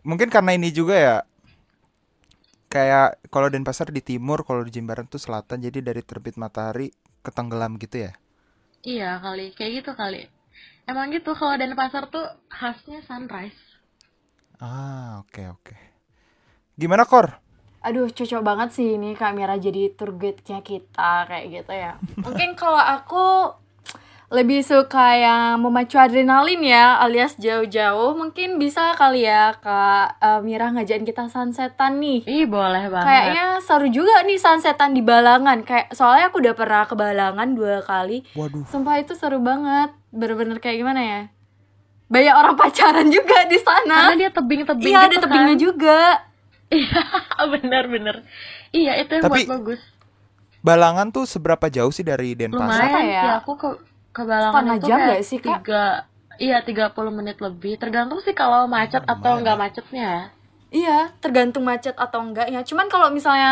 mungkin 0.06 0.30
karena 0.30 0.54
ini 0.54 0.70
juga 0.70 0.96
ya 0.96 1.18
kayak 2.70 3.26
kalau 3.34 3.50
Denpasar 3.50 3.90
di 3.90 4.06
timur 4.06 4.46
kalau 4.46 4.62
di 4.62 4.70
Jimbaran 4.70 5.10
tuh 5.10 5.18
selatan 5.18 5.66
jadi 5.66 5.82
dari 5.82 6.06
terbit 6.06 6.38
matahari 6.38 6.94
ke 7.26 7.34
tenggelam 7.34 7.82
gitu 7.82 8.06
ya 8.06 8.14
iya 8.92 9.10
kali 9.24 9.46
kayak 9.58 9.72
gitu 9.78 9.92
kali 10.02 10.22
emang 10.90 11.08
gitu 11.16 11.32
kalau 11.40 11.56
Denpasar 11.62 12.04
tuh 12.16 12.26
khasnya 12.58 13.00
sunrise 13.08 13.62
Ah, 14.60 15.20
oke 15.24 15.42
oke. 15.52 15.76
Gimana 16.76 17.04
Kor? 17.08 17.40
Aduh, 17.86 18.10
cocok 18.10 18.42
banget 18.42 18.70
sih 18.76 18.88
ini 18.98 19.14
Kak 19.14 19.38
Mira 19.38 19.56
jadi 19.62 19.94
tour 19.94 20.18
guide-nya 20.18 20.60
kita 20.66 21.30
kayak 21.30 21.46
gitu 21.54 21.74
ya. 21.76 21.94
Mungkin 22.26 22.58
kalau 22.58 22.82
aku 22.82 23.26
lebih 24.28 24.62
suka 24.62 25.14
yang 25.14 25.58
memacu 25.58 25.96
adrenalin 25.96 26.58
ya, 26.60 26.98
alias 26.98 27.36
jauh-jauh. 27.36 28.14
Mungkin 28.14 28.58
bisa 28.58 28.92
kali 28.94 29.24
ya 29.24 29.54
Kak 29.56 30.18
eh, 30.18 30.40
Mira 30.42 30.70
ngajakin 30.70 31.04
kita 31.04 31.28
sunsetan 31.28 31.98
nih. 31.98 32.26
ih 32.26 32.44
boleh 32.44 32.90
banget 32.90 33.06
Kayaknya 33.06 33.46
seru 33.60 33.88
juga 33.88 34.22
nih 34.22 34.36
sunsetan 34.36 34.92
di 34.92 35.02
Balangan. 35.02 35.62
Kayak 35.62 35.92
soalnya 35.92 36.28
aku 36.28 36.42
udah 36.42 36.54
pernah 36.54 36.84
ke 36.84 36.96
Balangan 36.96 37.48
dua 37.52 37.80
kali. 37.80 38.26
Waduh. 38.34 38.66
Sumpah 38.66 38.98
itu 38.98 39.14
seru 39.14 39.38
banget. 39.40 39.94
Bener-bener 40.10 40.58
kayak 40.58 40.78
gimana 40.80 41.02
ya? 41.02 41.22
Banyak 42.08 42.36
orang 42.36 42.56
pacaran 42.62 43.08
juga 43.08 43.46
di 43.46 43.58
sana. 43.58 44.10
karena 44.10 44.18
dia 44.20 44.30
tebing-tebing 44.32 44.90
Iya, 44.90 45.00
ada 45.00 45.08
gitu 45.12 45.22
tebingnya 45.22 45.48
kan. 45.52 45.62
juga. 45.62 46.00
Iya, 46.66 47.02
bener-bener. 47.54 48.16
Iya, 48.72 48.92
itu 49.00 49.12
yang 49.12 49.24
Tapi- 49.24 49.46
buat 49.46 49.54
bagus. 49.56 49.82
Balangan 50.60 51.14
tuh 51.14 51.24
seberapa 51.24 51.70
jauh 51.70 51.90
sih 51.90 52.02
dari 52.02 52.34
Denpasar? 52.34 52.90
Lumayan 52.90 53.06
ya? 53.06 53.22
sih 53.22 53.32
aku 53.38 53.54
ke 53.54 53.70
ke 54.16 54.24
Balangan 54.24 54.64
Setengah 54.64 54.78
itu 54.80 54.88
jam 54.88 54.98
kayak 55.04 55.24
sih, 55.28 55.40
Kak? 55.44 55.60
tiga, 55.60 55.86
iya 56.40 56.58
30 56.64 56.96
menit 57.12 57.38
lebih. 57.44 57.76
Tergantung 57.76 58.24
sih 58.24 58.32
kalau 58.32 58.64
macet 58.72 59.04
atau 59.04 59.36
Lumayan 59.36 59.44
nggak 59.44 59.58
ya. 59.58 59.62
macetnya. 59.62 60.12
Iya, 60.72 61.00
tergantung 61.20 61.68
macet 61.68 61.96
atau 62.00 62.24
enggaknya. 62.24 62.64
Cuman 62.64 62.88
kalau 62.88 63.12
misalnya 63.12 63.52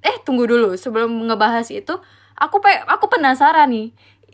eh 0.00 0.16
tunggu 0.24 0.48
dulu 0.48 0.76
sebelum 0.80 1.12
ngebahas 1.28 1.68
itu, 1.68 1.92
aku 2.40 2.56
pe 2.64 2.72
aku 2.88 3.12
penasaran 3.12 3.68
nih. 3.68 3.92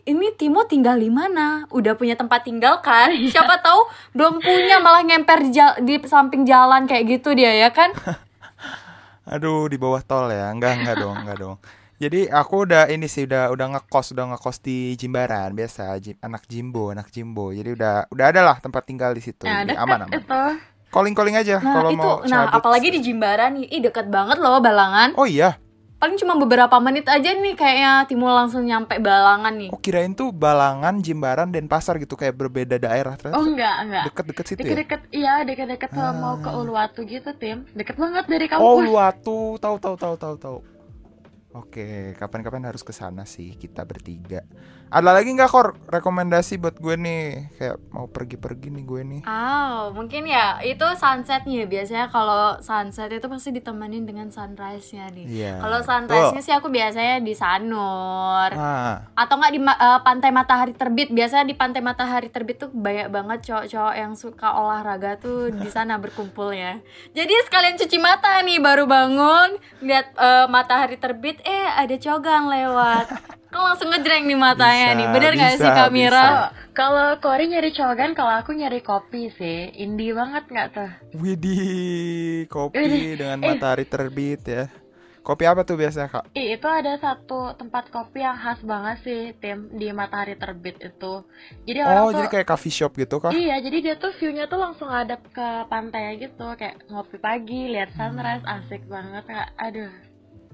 Ini 0.09 0.33
Timo 0.39 0.65
tinggal 0.65 0.97
di 0.97 1.11
mana? 1.11 1.69
Udah 1.69 1.93
punya 1.93 2.17
tempat 2.17 2.41
tinggal 2.41 2.81
kan? 2.81 3.13
Siapa 3.13 3.61
tahu 3.61 3.83
belum 4.15 4.41
punya 4.41 4.81
malah 4.81 5.05
ngemper 5.05 5.43
di, 5.43 5.53
di 5.85 5.95
samping 6.07 6.47
jalan 6.47 6.89
kayak 6.89 7.19
gitu 7.19 7.35
dia 7.37 7.53
ya 7.53 7.69
kan? 7.69 7.93
Aduh, 9.37 9.69
di 9.69 9.77
bawah 9.77 10.01
tol 10.01 10.33
ya? 10.33 10.49
Enggak, 10.49 10.81
enggak 10.81 10.97
dong, 10.97 11.13
enggak 11.13 11.37
dong. 11.37 11.57
Jadi 11.99 12.31
aku 12.31 12.63
udah 12.63 12.87
ini 12.87 13.05
sih 13.05 13.27
udah 13.27 13.51
udah 13.51 13.67
ngekos, 13.75 14.15
udah 14.15 14.31
ngekos 14.31 14.63
di 14.63 14.95
Jimbaran 14.95 15.51
biasa, 15.51 15.99
Jim- 15.99 16.15
anak 16.19 16.47
Jimbo, 16.47 16.95
anak 16.95 17.11
Jimbo. 17.11 17.51
Jadi 17.51 17.75
udah 17.75 18.07
udah 18.07 18.25
ada 18.25 18.41
lah 18.41 18.55
tempat 18.57 18.87
tinggal 18.87 19.11
di 19.11 19.19
situ. 19.19 19.43
Nah, 19.43 19.61
Jadi 19.61 19.75
deket 19.75 19.83
aman 19.83 19.99
aman. 20.01 20.15
itu. 20.15 20.41
Calling 20.89 21.11
calling 21.13 21.35
aja 21.35 21.59
Nah, 21.59 21.75
kalau 21.75 21.89
mau 21.91 22.23
nah 22.23 22.47
cabut. 22.47 22.55
apalagi 22.57 22.87
di 22.89 22.99
Jimbaran. 23.03 23.59
Ih, 23.59 23.83
deket 23.83 24.07
banget 24.07 24.39
loh 24.39 24.57
Balangan. 24.57 25.11
Oh 25.13 25.27
iya, 25.27 25.59
Paling 25.99 26.15
cuma 26.15 26.39
beberapa 26.39 26.71
menit 26.79 27.03
aja 27.05 27.35
nih 27.35 27.59
kayaknya 27.59 28.07
Timo 28.07 28.31
langsung 28.31 28.63
nyampe 28.63 28.95
Balangan 28.97 29.51
nih. 29.51 29.67
oh 29.67 29.75
kirain 29.77 30.15
tuh 30.15 30.31
Balangan, 30.31 31.03
Jimbaran, 31.03 31.51
Denpasar 31.51 31.99
gitu 31.99 32.15
kayak 32.15 32.39
berbeda 32.39 32.79
daerah. 32.79 33.19
Ternyata 33.19 33.35
Oh 33.35 33.43
enggak, 33.43 33.75
enggak. 33.83 34.03
deket-deket 34.07 34.45
situ 34.47 34.57
ya? 34.57 34.63
Deket-deket, 34.63 35.01
iya 35.11 35.33
deket-deket 35.43 35.91
sama 35.91 36.15
mau 36.15 36.35
ke 36.39 36.47
Uluwatu 36.47 37.03
gitu, 37.03 37.35
Tim. 37.35 37.67
Deket 37.75 37.99
banget 37.99 38.23
dari 38.25 38.47
kampus. 38.47 38.63
Oh, 38.63 38.79
Luatu, 38.79 39.59
tahu 39.59 39.75
tahu 39.75 39.95
tahu 39.99 40.15
tahu 40.15 40.35
tahu. 40.39 40.57
Oke, 41.49 42.13
kapan-kapan 42.21 42.69
harus 42.69 42.85
ke 42.85 42.93
sana 42.93 43.25
sih 43.25 43.57
kita 43.57 43.81
bertiga. 43.81 44.45
Ada 44.89 45.17
lagi 45.17 45.33
nggak 45.33 45.49
kor 45.49 45.77
rekomendasi 45.89 46.61
buat 46.61 46.77
gue 46.77 46.93
nih? 46.93 47.49
Kayak 47.57 47.77
mau 47.89 48.05
pergi-pergi 48.05 48.69
nih 48.69 48.83
gue 48.85 49.01
nih. 49.01 49.21
Oh, 49.25 49.89
mungkin 49.93 50.29
ya 50.29 50.61
itu 50.61 50.85
sunsetnya 50.93 51.65
biasanya 51.65 52.09
kalau 52.13 52.57
sunset 52.61 53.09
itu 53.09 53.25
pasti 53.25 53.49
ditemenin 53.49 54.05
dengan 54.05 54.29
sunrise-nya 54.29 55.09
nih. 55.09 55.25
Iya, 55.25 55.53
Kalau 55.57 55.81
sunrise-nya 55.81 56.41
sih 56.41 56.53
aku 56.53 56.69
biasanya 56.69 57.17
di 57.21 57.33
Sanur 57.33 58.49
Ah, 58.53 59.09
atau 59.17 59.33
nggak 59.37 59.53
di 59.53 59.61
eh, 59.61 59.99
pantai 60.05 60.29
matahari 60.29 60.73
terbit. 60.77 61.09
Biasanya 61.09 61.49
di 61.49 61.57
pantai 61.57 61.81
matahari 61.81 62.29
terbit 62.29 62.61
tuh 62.61 62.69
banyak 62.69 63.09
banget 63.09 63.49
cowok-cowok 63.49 63.93
yang 63.97 64.13
suka 64.13 64.53
olahraga 64.53 65.17
tuh 65.17 65.49
di 65.49 65.69
sana 65.69 65.97
berkumpulnya. 65.97 66.81
Jadi 67.17 67.33
sekalian 67.49 67.73
cuci 67.77 67.97
mata 67.97 68.37
nih 68.45 68.61
baru 68.61 68.85
bangun 68.85 69.57
lihat 69.79 70.15
eh, 70.15 70.45
matahari 70.51 70.97
terbit, 70.99 71.39
eh 71.43 71.67
ada 71.75 71.95
cogan 71.95 72.47
lewat. 72.51 73.07
Kok 73.49 73.63
langsung 73.65 73.89
ngejreng 73.89 74.29
nih 74.29 74.37
matanya 74.37 74.87
Bisa, 74.93 74.97
nih. 75.01 75.07
Bener 75.09 75.31
nggak 75.33 75.53
sih. 75.57 75.69
Oh, 76.13 76.45
kalau 76.77 77.17
Kori 77.17 77.49
nyari 77.49 77.73
cogan, 77.73 78.13
kalau 78.13 78.33
aku 78.37 78.53
nyari 78.53 78.77
kopi 78.85 79.33
sih. 79.33 79.73
Indie 79.73 80.13
banget 80.13 80.45
nggak 80.45 80.67
tuh? 80.69 80.89
widih, 81.17 82.45
kopi 82.45 82.77
Widih, 82.77 83.17
dengan 83.17 83.41
eh. 83.41 83.45
matahari 83.49 83.89
terbit 83.89 84.41
ya. 84.45 84.69
Kopi 85.25 85.43
apa 85.45 85.61
tuh 85.67 85.77
biasanya 85.77 86.09
kak? 86.09 86.23
Ih, 86.33 86.57
itu 86.57 86.67
ada 86.67 86.93
satu 86.97 87.53
tempat 87.59 87.83
kopi 87.93 88.19
yang 88.25 88.37
khas 88.39 88.59
banget 88.65 88.97
sih, 89.05 89.21
Tim, 89.41 89.69
di 89.79 89.87
matahari 89.93 90.33
terbit 90.39 90.75
itu. 90.81 91.13
Jadi 91.67 91.79
orang 91.85 92.03
Oh, 92.05 92.09
tuh 92.09 92.17
jadi 92.21 92.27
kayak 92.33 92.47
coffee 92.49 92.73
shop 92.73 92.91
gitu 92.97 93.15
kak? 93.21 93.31
Iya, 93.33 93.55
jadi 93.61 93.77
dia 93.85 93.95
tuh 93.99 94.11
view-nya 94.17 94.49
tuh 94.49 94.57
langsung 94.57 94.89
hadap 94.89 95.21
ke 95.29 95.47
pantai 95.69 96.17
gitu, 96.17 96.45
kayak 96.59 96.81
ngopi 96.89 97.17
pagi, 97.21 97.69
lihat 97.73 97.93
sunrise, 97.93 98.45
asik 98.45 98.81
banget, 98.89 99.23
Kak. 99.29 99.47
Aduh. 99.57 100.08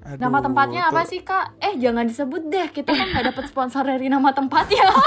Aduh, 0.06 0.22
Nama 0.22 0.38
tempatnya 0.40 0.82
apa 0.86 1.02
tuh- 1.02 1.10
sih 1.10 1.20
kak? 1.20 1.58
Eh 1.58 1.74
jangan 1.76 2.06
disebut 2.06 2.46
deh, 2.46 2.70
kita 2.70 2.92
kan 2.92 3.10
nggak 3.10 3.26
dapet 3.28 3.46
sponsor 3.48 3.82
dari 3.84 4.06
nama 4.06 4.30
tempatnya. 4.32 4.86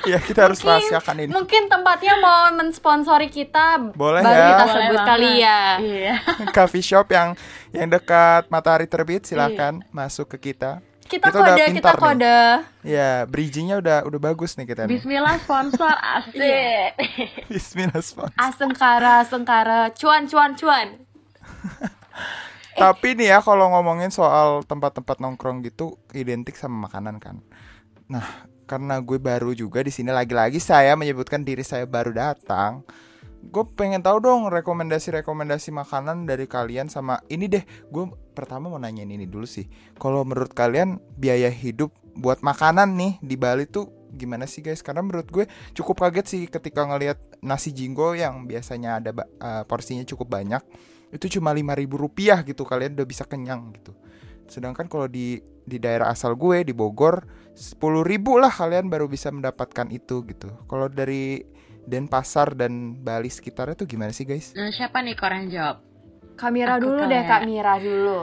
Iya, 0.00 0.20
kita 0.20 0.40
harus 0.42 0.56
Mungkin- 0.58 0.88
rahasiakan 0.88 1.16
ini. 1.18 1.30
Mungkin 1.30 1.62
tempatnya 1.68 2.16
mau 2.16 2.48
mensponsori 2.50 3.28
kita, 3.28 3.92
Boleh 3.92 4.22
baru 4.22 4.32
ya. 4.32 4.46
kita 4.46 4.64
Boleh 4.64 4.72
sebut 4.78 4.88
banget. 4.94 5.08
kali 5.10 5.30
ya. 5.36 5.60
Iya. 5.76 6.14
coffee 6.56 6.80
shop 6.82 7.06
yang 7.10 7.28
yang 7.72 7.88
dekat 7.90 8.48
matahari 8.48 8.86
terbit 8.86 9.22
silahkan 9.22 9.84
masuk 9.90 10.32
ke 10.32 10.48
kita. 10.48 10.80
Kita, 11.02 11.28
Kita 11.28 11.28
udah 11.34 11.44
kode, 11.50 11.60
kita 11.60 11.72
pintar 11.74 11.94
nih. 11.94 12.00
kode. 12.00 12.40
Ya, 12.86 13.10
bridgingnya 13.26 13.76
udah 13.76 13.98
udah 14.04 14.20
bagus 14.22 14.56
nih 14.56 14.66
kita 14.66 14.80
nih. 14.82 14.96
Bismillah 14.96 15.36
sponsor, 15.38 15.92
asik. 16.16 16.90
Bismillah 17.46 18.00
sponsor. 18.00 18.32
Asengkara, 18.38 19.12
asengkara, 19.20 19.92
cuan, 19.92 20.24
cuan, 20.24 20.52
cuan. 20.54 20.88
Tapi 22.78 23.18
nih 23.18 23.34
ya 23.34 23.38
kalau 23.42 23.74
ngomongin 23.74 24.14
soal 24.14 24.62
tempat-tempat 24.62 25.18
nongkrong 25.18 25.66
gitu 25.66 25.98
identik 26.14 26.54
sama 26.54 26.86
makanan 26.86 27.18
kan. 27.18 27.42
Nah, 28.06 28.46
karena 28.70 29.02
gue 29.02 29.18
baru 29.18 29.50
juga 29.50 29.82
di 29.82 29.90
sini 29.90 30.14
lagi-lagi 30.14 30.62
saya 30.62 30.94
menyebutkan 30.94 31.42
diri 31.42 31.66
saya 31.66 31.90
baru 31.90 32.14
datang. 32.14 32.86
Gue 33.50 33.66
pengen 33.74 33.98
tahu 33.98 34.22
dong 34.22 34.46
rekomendasi-rekomendasi 34.46 35.74
makanan 35.74 36.30
dari 36.30 36.46
kalian 36.46 36.86
sama 36.86 37.18
ini 37.26 37.50
deh. 37.50 37.66
Gue 37.90 38.14
pertama 38.30 38.70
mau 38.70 38.78
nanyain 38.78 39.10
ini 39.10 39.26
dulu 39.26 39.46
sih. 39.46 39.66
Kalau 39.98 40.22
menurut 40.22 40.54
kalian 40.54 41.02
biaya 41.18 41.50
hidup 41.50 41.90
buat 42.14 42.46
makanan 42.46 42.94
nih 42.94 43.12
di 43.18 43.34
Bali 43.34 43.66
tuh 43.66 43.90
gimana 44.14 44.46
sih 44.46 44.62
guys? 44.62 44.86
Karena 44.86 45.02
menurut 45.02 45.26
gue 45.34 45.50
cukup 45.74 46.06
kaget 46.06 46.26
sih 46.30 46.42
ketika 46.46 46.86
ngelihat 46.86 47.18
nasi 47.42 47.74
jinggo 47.74 48.14
yang 48.14 48.46
biasanya 48.46 49.02
ada 49.02 49.10
eh, 49.18 49.66
porsinya 49.66 50.06
cukup 50.06 50.30
banyak 50.30 50.62
itu 51.10 51.38
cuma 51.38 51.54
lima 51.56 51.72
ribu 51.72 51.96
rupiah 51.96 52.44
gitu 52.44 52.64
kalian 52.64 52.92
udah 52.96 53.06
bisa 53.08 53.24
kenyang 53.24 53.72
gitu 53.76 53.92
sedangkan 54.48 54.88
kalau 54.88 55.08
di 55.08 55.40
di 55.68 55.76
daerah 55.76 56.08
asal 56.08 56.32
gue 56.32 56.64
di 56.64 56.72
Bogor 56.72 57.24
sepuluh 57.52 58.00
ribu 58.00 58.40
lah 58.40 58.48
kalian 58.48 58.88
baru 58.88 59.04
bisa 59.04 59.28
mendapatkan 59.28 59.88
itu 59.92 60.24
gitu 60.24 60.48
kalau 60.68 60.88
dari 60.88 61.44
Denpasar 61.88 62.52
dan 62.52 63.00
Bali 63.00 63.32
sekitarnya 63.32 63.72
tuh 63.72 63.88
gimana 63.88 64.12
sih 64.12 64.28
guys 64.28 64.52
Nah, 64.52 64.68
siapa 64.68 65.00
nih 65.00 65.16
Kor 65.16 65.32
yang 65.32 65.48
jawab? 65.48 65.76
Kak 66.36 66.52
Mira 66.52 66.76
Aku 66.76 66.84
dulu 66.86 67.02
kali 67.02 67.12
deh. 67.16 67.22
Kak 67.24 67.42
Mira 67.48 67.74
dulu. 67.80 68.20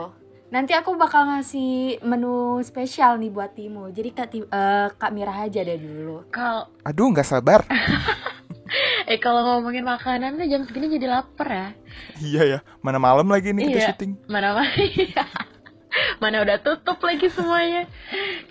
Nanti 0.54 0.72
aku 0.72 0.94
bakal 0.94 1.26
ngasih 1.26 1.98
menu 2.06 2.62
spesial 2.62 3.18
nih 3.18 3.28
buat 3.28 3.52
Timo. 3.52 3.90
Jadi 3.90 4.08
Kak, 4.14 4.28
eh, 4.32 4.88
Kak 4.94 5.10
Mira 5.12 5.34
aja 5.34 5.60
deh 5.60 5.76
dulu. 5.76 6.30
Kalau 6.30 6.70
aduh 6.80 7.10
nggak 7.12 7.26
sabar 7.26 7.66
eh 9.10 9.18
kalau 9.18 9.40
ngomongin 9.42 9.86
makanan 9.86 10.36
nih 10.36 10.50
jam 10.50 10.62
segini 10.66 10.90
jadi 10.90 11.06
lapar 11.08 11.48
ya. 11.48 11.68
iya 12.18 12.42
ya 12.44 12.58
mana 12.82 12.98
malam 12.98 13.26
lagi 13.26 13.54
nih 13.54 13.70
kita 13.70 13.78
Iya. 13.78 13.88
syuting 13.94 14.12
Mana 14.26 14.52
mana 14.52 14.68
mana 16.22 16.44
udah 16.44 16.58
tutup 16.60 17.00
lagi 17.00 17.32
semuanya. 17.32 17.88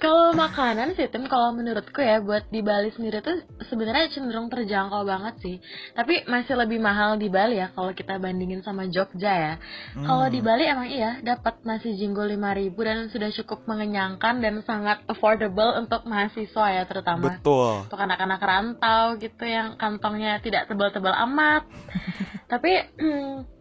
Kalau 0.06 0.38
makanan 0.38 0.94
sih 0.94 1.10
Tim, 1.10 1.26
kalau 1.26 1.50
menurutku 1.50 1.98
ya 1.98 2.22
buat 2.22 2.46
di 2.54 2.62
Bali 2.62 2.94
sendiri 2.94 3.26
tuh 3.26 3.42
sebenarnya 3.66 4.14
cenderung 4.14 4.54
terjangkau 4.54 5.02
banget 5.02 5.34
sih. 5.42 5.58
Tapi 5.98 6.30
masih 6.30 6.54
lebih 6.54 6.78
mahal 6.78 7.18
di 7.18 7.26
Bali 7.26 7.58
ya 7.58 7.74
kalau 7.74 7.90
kita 7.90 8.22
bandingin 8.22 8.62
sama 8.62 8.86
Jogja 8.86 9.34
ya. 9.34 9.54
Kalau 9.98 10.30
di 10.30 10.46
Bali 10.46 10.70
emang 10.70 10.94
iya 10.94 11.18
dapat 11.26 11.66
nasi 11.66 11.98
jinggo 11.98 12.22
5000 12.22 12.38
dan 12.86 12.98
sudah 13.10 13.30
cukup 13.34 13.66
mengenyangkan 13.66 14.46
dan 14.46 14.62
sangat 14.62 15.02
affordable 15.10 15.74
untuk 15.74 16.06
mahasiswa 16.06 16.66
ya 16.70 16.84
terutama 16.86 17.42
betul 17.42 17.90
untuk 17.90 17.98
anak-anak 17.98 18.42
rantau 18.46 19.18
gitu 19.18 19.42
yang 19.42 19.74
kantongnya 19.82 20.38
tidak 20.38 20.70
tebal-tebal 20.70 21.18
amat. 21.26 21.66
Tapi 22.54 22.78
hmm, 23.02 23.55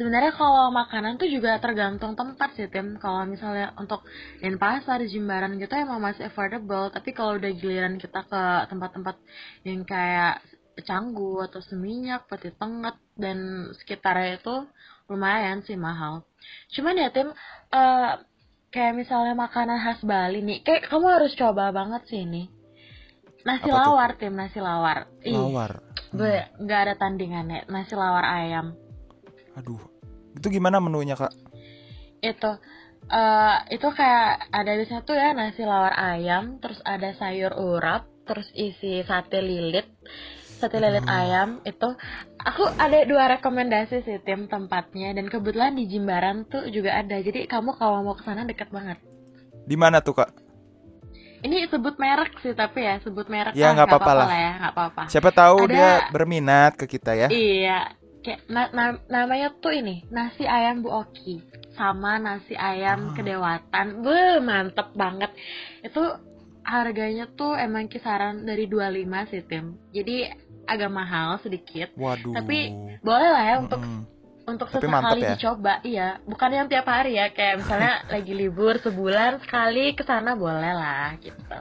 sebenarnya 0.00 0.32
kalau 0.32 0.72
makanan 0.72 1.20
tuh 1.20 1.28
juga 1.28 1.60
tergantung 1.60 2.16
tempat 2.16 2.56
sih 2.56 2.72
Tim. 2.72 2.96
Kalau 2.96 3.28
misalnya 3.28 3.76
untuk 3.76 4.00
Denpasar, 4.40 5.04
Jimbaran 5.04 5.60
gitu 5.60 5.76
emang 5.76 6.00
masih 6.00 6.32
affordable. 6.32 6.88
Tapi 6.88 7.12
kalau 7.12 7.36
udah 7.36 7.52
giliran 7.52 8.00
kita 8.00 8.24
ke 8.24 8.42
tempat-tempat 8.72 9.20
yang 9.68 9.84
kayak 9.84 10.40
Canggu 10.80 11.44
atau 11.44 11.60
Seminyak, 11.60 12.24
Peti 12.32 12.48
Tengah 12.56 12.96
dan 13.20 13.68
sekitarnya 13.76 14.40
itu 14.40 14.64
lumayan 15.12 15.60
sih 15.60 15.76
mahal. 15.76 16.24
Cuman 16.72 16.96
ya 16.96 17.12
Tim, 17.12 17.36
eh, 17.68 18.10
kayak 18.72 18.96
misalnya 18.96 19.36
makanan 19.36 19.76
khas 19.84 20.00
Bali 20.00 20.40
nih, 20.40 20.64
kayak 20.64 20.88
kamu 20.88 21.20
harus 21.20 21.36
coba 21.36 21.68
banget 21.76 22.08
sih 22.08 22.24
ini. 22.24 22.48
nasi 23.40 23.72
Apa 23.72 23.88
tuh? 23.88 23.96
lawar 23.96 24.10
tim 24.20 24.36
nasi 24.36 24.60
lawar 24.60 25.08
ih 25.24 25.32
Lawar. 25.32 25.80
be 26.12 26.44
nggak 26.60 26.80
ada 26.84 26.94
tandingannya 27.00 27.64
nasi 27.72 27.96
lawar 27.96 28.20
ayam 28.20 28.76
Aduh. 29.54 29.80
Itu 30.32 30.46
gimana 30.48 30.78
menunya, 30.78 31.14
Kak? 31.14 31.32
itu 32.20 32.52
eh 33.08 33.56
itu 33.72 33.88
kayak 33.88 34.52
ada 34.52 34.76
biasanya 34.76 35.02
tuh 35.02 35.16
ya 35.16 35.32
nasi 35.32 35.64
lawar 35.64 35.96
ayam 35.96 36.60
terus 36.60 36.84
ada 36.84 37.16
sayur 37.16 37.56
urap 37.56 38.04
terus 38.28 38.52
isi 38.52 39.00
sate 39.02 39.40
lilit 39.40 39.88
sate 40.60 40.76
lilit 40.76 41.00
ayam 41.08 41.64
itu 41.64 41.96
aku 42.36 42.62
ada 42.76 43.08
dua 43.08 43.24
rekomendasi 43.32 44.04
sih 44.04 44.20
tim 44.20 44.46
tempatnya 44.46 45.16
dan 45.16 45.32
kebetulan 45.32 45.72
di 45.72 45.88
Jimbaran 45.88 46.44
tuh 46.44 46.68
juga 46.68 47.00
ada 47.00 47.16
jadi 47.16 47.48
kamu 47.48 47.72
kalau 47.74 48.04
mau 48.04 48.12
ke 48.12 48.20
sana 48.20 48.44
deket 48.44 48.68
banget 48.68 49.00
Di 49.64 49.80
mana 49.80 50.04
tuh, 50.04 50.20
Kak? 50.20 50.30
ini 51.40 51.64
sebut 51.72 51.96
merek 51.96 52.36
sih 52.44 52.52
tapi 52.52 52.84
ya 52.84 53.00
sebut 53.00 53.32
merek 53.32 53.56
Ya, 53.56 53.72
nggak 53.72 53.88
apa-apa 53.88 54.12
lah. 54.12 54.28
ya 54.28 54.50
nggak 54.60 54.72
apa-apa 54.76 55.02
Siapa 55.08 55.32
tahu 55.32 55.64
Ada- 55.64 55.72
dia 55.72 55.90
berminat 56.12 56.76
ke 56.76 56.84
kita 56.84 57.16
ya. 57.16 57.32
Iya, 57.32 57.96
kayak 58.20 58.40
na- 58.46 58.70
na- 58.70 59.00
namanya 59.06 59.52
tuh 59.54 59.72
ini 59.72 60.04
nasi 60.08 60.44
ayam 60.44 60.80
Bu 60.80 60.90
Oki 60.90 61.40
sama 61.70 62.16
nasi 62.16 62.52
ayam 62.52 63.10
Ah. 63.10 63.14
kedewatan. 63.14 63.86
Be, 64.00 64.20
mantep 64.38 64.92
banget. 64.92 65.32
Itu 65.80 66.02
harganya 66.62 67.24
tuh 67.26 67.56
emang 67.56 67.86
kisaran 67.86 68.44
dari 68.44 68.64
25 68.64 69.00
sih 69.26 69.42
tim. 69.42 69.80
Jadi 69.90 70.28
agak 70.64 70.90
mahal 70.90 71.40
sedikit. 71.40 71.90
Waduh. 71.94 72.30
Tapi 72.32 72.70
boleh 73.00 73.28
lah 73.28 73.44
ya 73.44 73.56
untuk 73.58 73.80
Mm-mm. 73.80 74.02
untuk 74.46 74.68
Tapi 74.68 74.82
sesekali 74.82 75.20
ya? 75.20 75.30
dicoba. 75.34 75.74
Iya, 75.80 76.08
bukan 76.22 76.50
yang 76.52 76.66
tiap 76.66 76.84
hari 76.84 77.16
ya. 77.16 77.30
Kayak 77.30 77.56
misalnya 77.58 77.92
lagi 78.12 78.32
libur 78.32 78.76
sebulan 78.76 79.40
sekali 79.40 79.94
ke 79.94 80.02
sana 80.02 80.34
boleh 80.34 80.72
lah 80.72 81.16
gitu. 81.16 81.58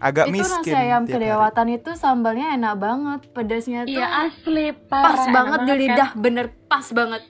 Agak 0.00 0.26
itu 0.26 0.34
miskin. 0.34 0.56
nasi 0.58 0.72
ayam 0.72 1.02
tiap 1.02 1.12
hari. 1.12 1.28
kedewatan 1.28 1.66
itu 1.70 1.90
sambalnya 1.92 2.46
enak 2.52 2.74
banget 2.74 3.20
pedasnya 3.30 3.80
tuh 3.84 3.92
Iya 3.94 4.08
asli 4.24 4.66
parah. 4.82 5.04
pas 5.06 5.20
enak 5.20 5.30
banget 5.30 5.58
di 5.58 5.66
kan? 5.66 5.76
lidah 5.78 6.10
bener 6.14 6.46
pas 6.66 6.86
banget 6.90 7.22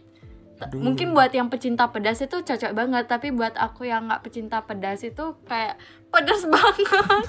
Aduh. 0.61 0.79
mungkin 0.79 1.11
buat 1.11 1.31
yang 1.31 1.49
pecinta 1.49 1.85
pedas 1.87 2.21
itu 2.21 2.37
cocok 2.37 2.71
banget 2.71 3.05
tapi 3.07 3.31
buat 3.31 3.57
aku 3.57 3.85
yang 3.85 4.07
nggak 4.07 4.23
pecinta 4.23 4.61
pedas 4.61 5.03
itu 5.03 5.25
kayak 5.43 5.81
pedas 6.09 6.47
banget 6.53 7.27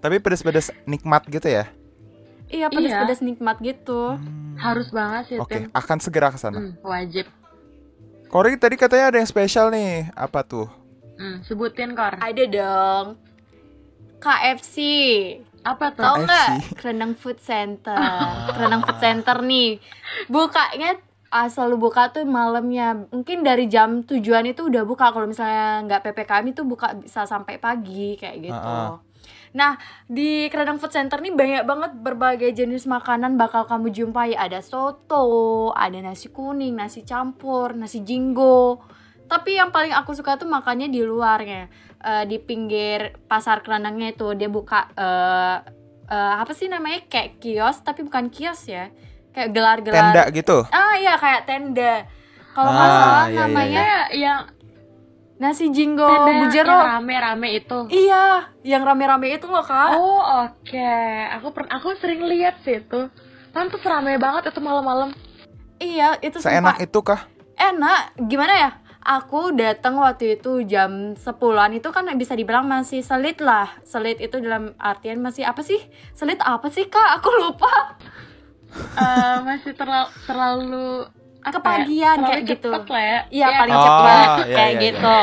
Tapi 0.00 0.16
pedas-pedas 0.16 0.72
nikmat 0.84 1.26
gitu 1.26 1.44
ya. 1.44 1.68
iya 2.48 2.66
pedas-pedas 2.66 3.20
nikmat 3.20 3.60
gitu 3.60 4.16
Hmm. 4.16 4.56
harus 4.58 4.88
banget 4.88 5.22
sih 5.26 5.36
Oke, 5.36 5.56
tim. 5.56 5.64
akan 5.70 5.98
segera 5.98 6.28
ke 6.28 6.36
sana. 6.36 6.56
Hmm, 6.58 6.72
wajib. 6.80 7.24
Kori 8.26 8.54
tadi 8.54 8.76
katanya 8.76 9.08
ada 9.08 9.16
yang 9.16 9.26
spesial 9.26 9.68
nih. 9.68 10.08
Apa 10.12 10.40
tuh? 10.42 10.68
Hmm, 11.14 11.40
sebutin 11.40 11.92
kor. 11.92 12.12
ada 12.14 12.44
dong 12.46 13.06
KFC 14.20 14.76
Apa 15.60 15.92
tuh? 15.92 16.04
Tahu 16.04 16.16
nggak? 16.24 16.48
Renang 16.80 17.12
Food 17.12 17.36
Center. 17.40 17.96
Renang 18.56 18.80
Food 18.80 18.96
Center 18.96 19.44
nih. 19.44 19.76
Bukanya 20.32 20.96
ah, 21.28 21.52
selalu 21.52 21.90
buka 21.90 22.08
tuh 22.08 22.24
malamnya. 22.24 23.04
Mungkin 23.12 23.44
dari 23.44 23.68
jam 23.68 24.00
tujuan 24.00 24.48
itu 24.48 24.72
udah 24.72 24.88
buka. 24.88 25.12
Kalau 25.12 25.28
misalnya 25.28 25.84
nggak 25.84 26.00
PPKM 26.08 26.46
itu 26.48 26.64
buka 26.64 26.96
bisa 26.96 27.28
sampai 27.28 27.60
pagi 27.60 28.16
Kayak 28.16 28.36
gitu. 28.40 28.56
Ah, 28.56 28.96
ah. 28.96 29.04
Nah 29.52 29.76
di 30.08 30.48
Renang 30.48 30.80
Food 30.80 30.96
Center 30.96 31.20
nih 31.20 31.36
banyak 31.36 31.64
banget 31.68 31.92
berbagai 31.92 32.50
jenis 32.56 32.88
makanan 32.88 33.36
bakal 33.36 33.68
kamu 33.68 33.92
jumpai. 33.92 34.32
Ada 34.32 34.64
soto, 34.64 35.76
ada 35.76 36.00
nasi 36.00 36.32
kuning, 36.32 36.72
nasi 36.72 37.04
campur, 37.04 37.76
nasi 37.76 38.00
jinggo. 38.00 38.80
Tapi 39.28 39.60
yang 39.60 39.68
paling 39.68 39.92
aku 39.92 40.16
suka 40.16 40.40
tuh 40.40 40.48
makannya 40.48 40.88
di 40.88 41.04
luarnya 41.04 41.89
Eh, 42.00 42.24
di 42.24 42.40
pinggir 42.40 43.12
pasar 43.24 43.60
keranangnya 43.60 44.16
itu 44.16 44.32
dia 44.32 44.48
buka 44.48 44.88
eh 44.90 45.56
eh, 46.06 46.34
apa 46.38 46.50
sih 46.50 46.66
namanya? 46.66 47.04
Kayak 47.06 47.36
kios 47.38 47.76
tapi 47.80 48.00
bukan 48.02 48.28
kios 48.28 48.64
ya. 48.64 48.88
Kayak 49.30 49.48
gelar-gelar. 49.52 49.96
Tenda 50.10 50.22
gitu. 50.30 50.64
ah 50.66 50.96
iya 50.96 51.14
kayak 51.14 51.44
tenda. 51.44 52.08
Kalau 52.50 52.66
nggak 52.68 52.82
Ah, 52.82 52.96
salah 52.96 53.12
iya, 53.20 53.28
iya, 53.28 53.38
namanya 53.38 53.84
Kayak 53.84 54.06
yang 54.16 54.40
nasi 55.36 55.64
jinggo 55.68 56.04
tenda 56.04 56.24
yang 56.26 56.40
bujero. 56.42 56.76
rame-rame 56.78 57.48
itu. 57.54 57.78
iya 57.90 58.24
yang 58.62 58.82
rame-rame 58.82 59.30
itu 59.30 59.46
loh 59.46 59.62
kak. 59.62 59.92
Oh 59.94 60.20
oke, 60.44 60.92
aku 61.30 61.46
pernah 61.52 61.72
aku 61.76 61.92
sering 61.96 62.24
lihat 62.24 62.60
sih 62.60 62.76
itu. 62.76 63.12
Pantes 63.50 63.80
rame 63.82 64.16
banget 64.16 64.48
itu 64.48 64.60
malam-malam. 64.60 65.12
iya 65.78 66.16
itu 66.18 66.36
Seenak 66.38 66.76
sumpah. 66.76 66.76
Itu 66.80 67.00
kah? 67.02 67.20
enak. 67.56 68.16
Gimana 68.18 68.52
ya 68.58 68.70
aku 69.00 69.56
datang 69.56 69.96
waktu 69.96 70.36
itu 70.36 70.64
jam 70.64 71.16
10-an 71.16 71.72
itu 71.72 71.88
kan 71.88 72.04
bisa 72.14 72.36
dibilang 72.36 72.68
masih 72.68 73.00
selit 73.00 73.40
lah 73.40 73.68
selit 73.82 74.20
itu 74.20 74.36
dalam 74.38 74.76
artian 74.76 75.18
masih 75.18 75.48
apa 75.48 75.64
sih 75.64 75.80
selit 76.12 76.38
apa 76.40 76.68
sih 76.68 76.86
kak 76.86 77.20
aku 77.20 77.28
lupa 77.40 77.96
Eh, 78.70 79.36
masih 79.42 79.74
terlalu 79.74 80.10
terlalu 80.30 80.88
ya, 81.42 81.50
Kepagian 81.50 82.16
kayak 82.22 82.42
gitu. 82.46 82.70
lah 82.70 82.84
ya. 82.86 83.18
Iya 83.26 83.46
Ya, 83.50 83.58
paling 83.58 83.74
Oh, 83.74 83.82
cepat 83.82 84.26
iya, 84.46 84.54
kayak 84.54 84.70
iya, 84.70 84.82
gitu. 84.86 85.18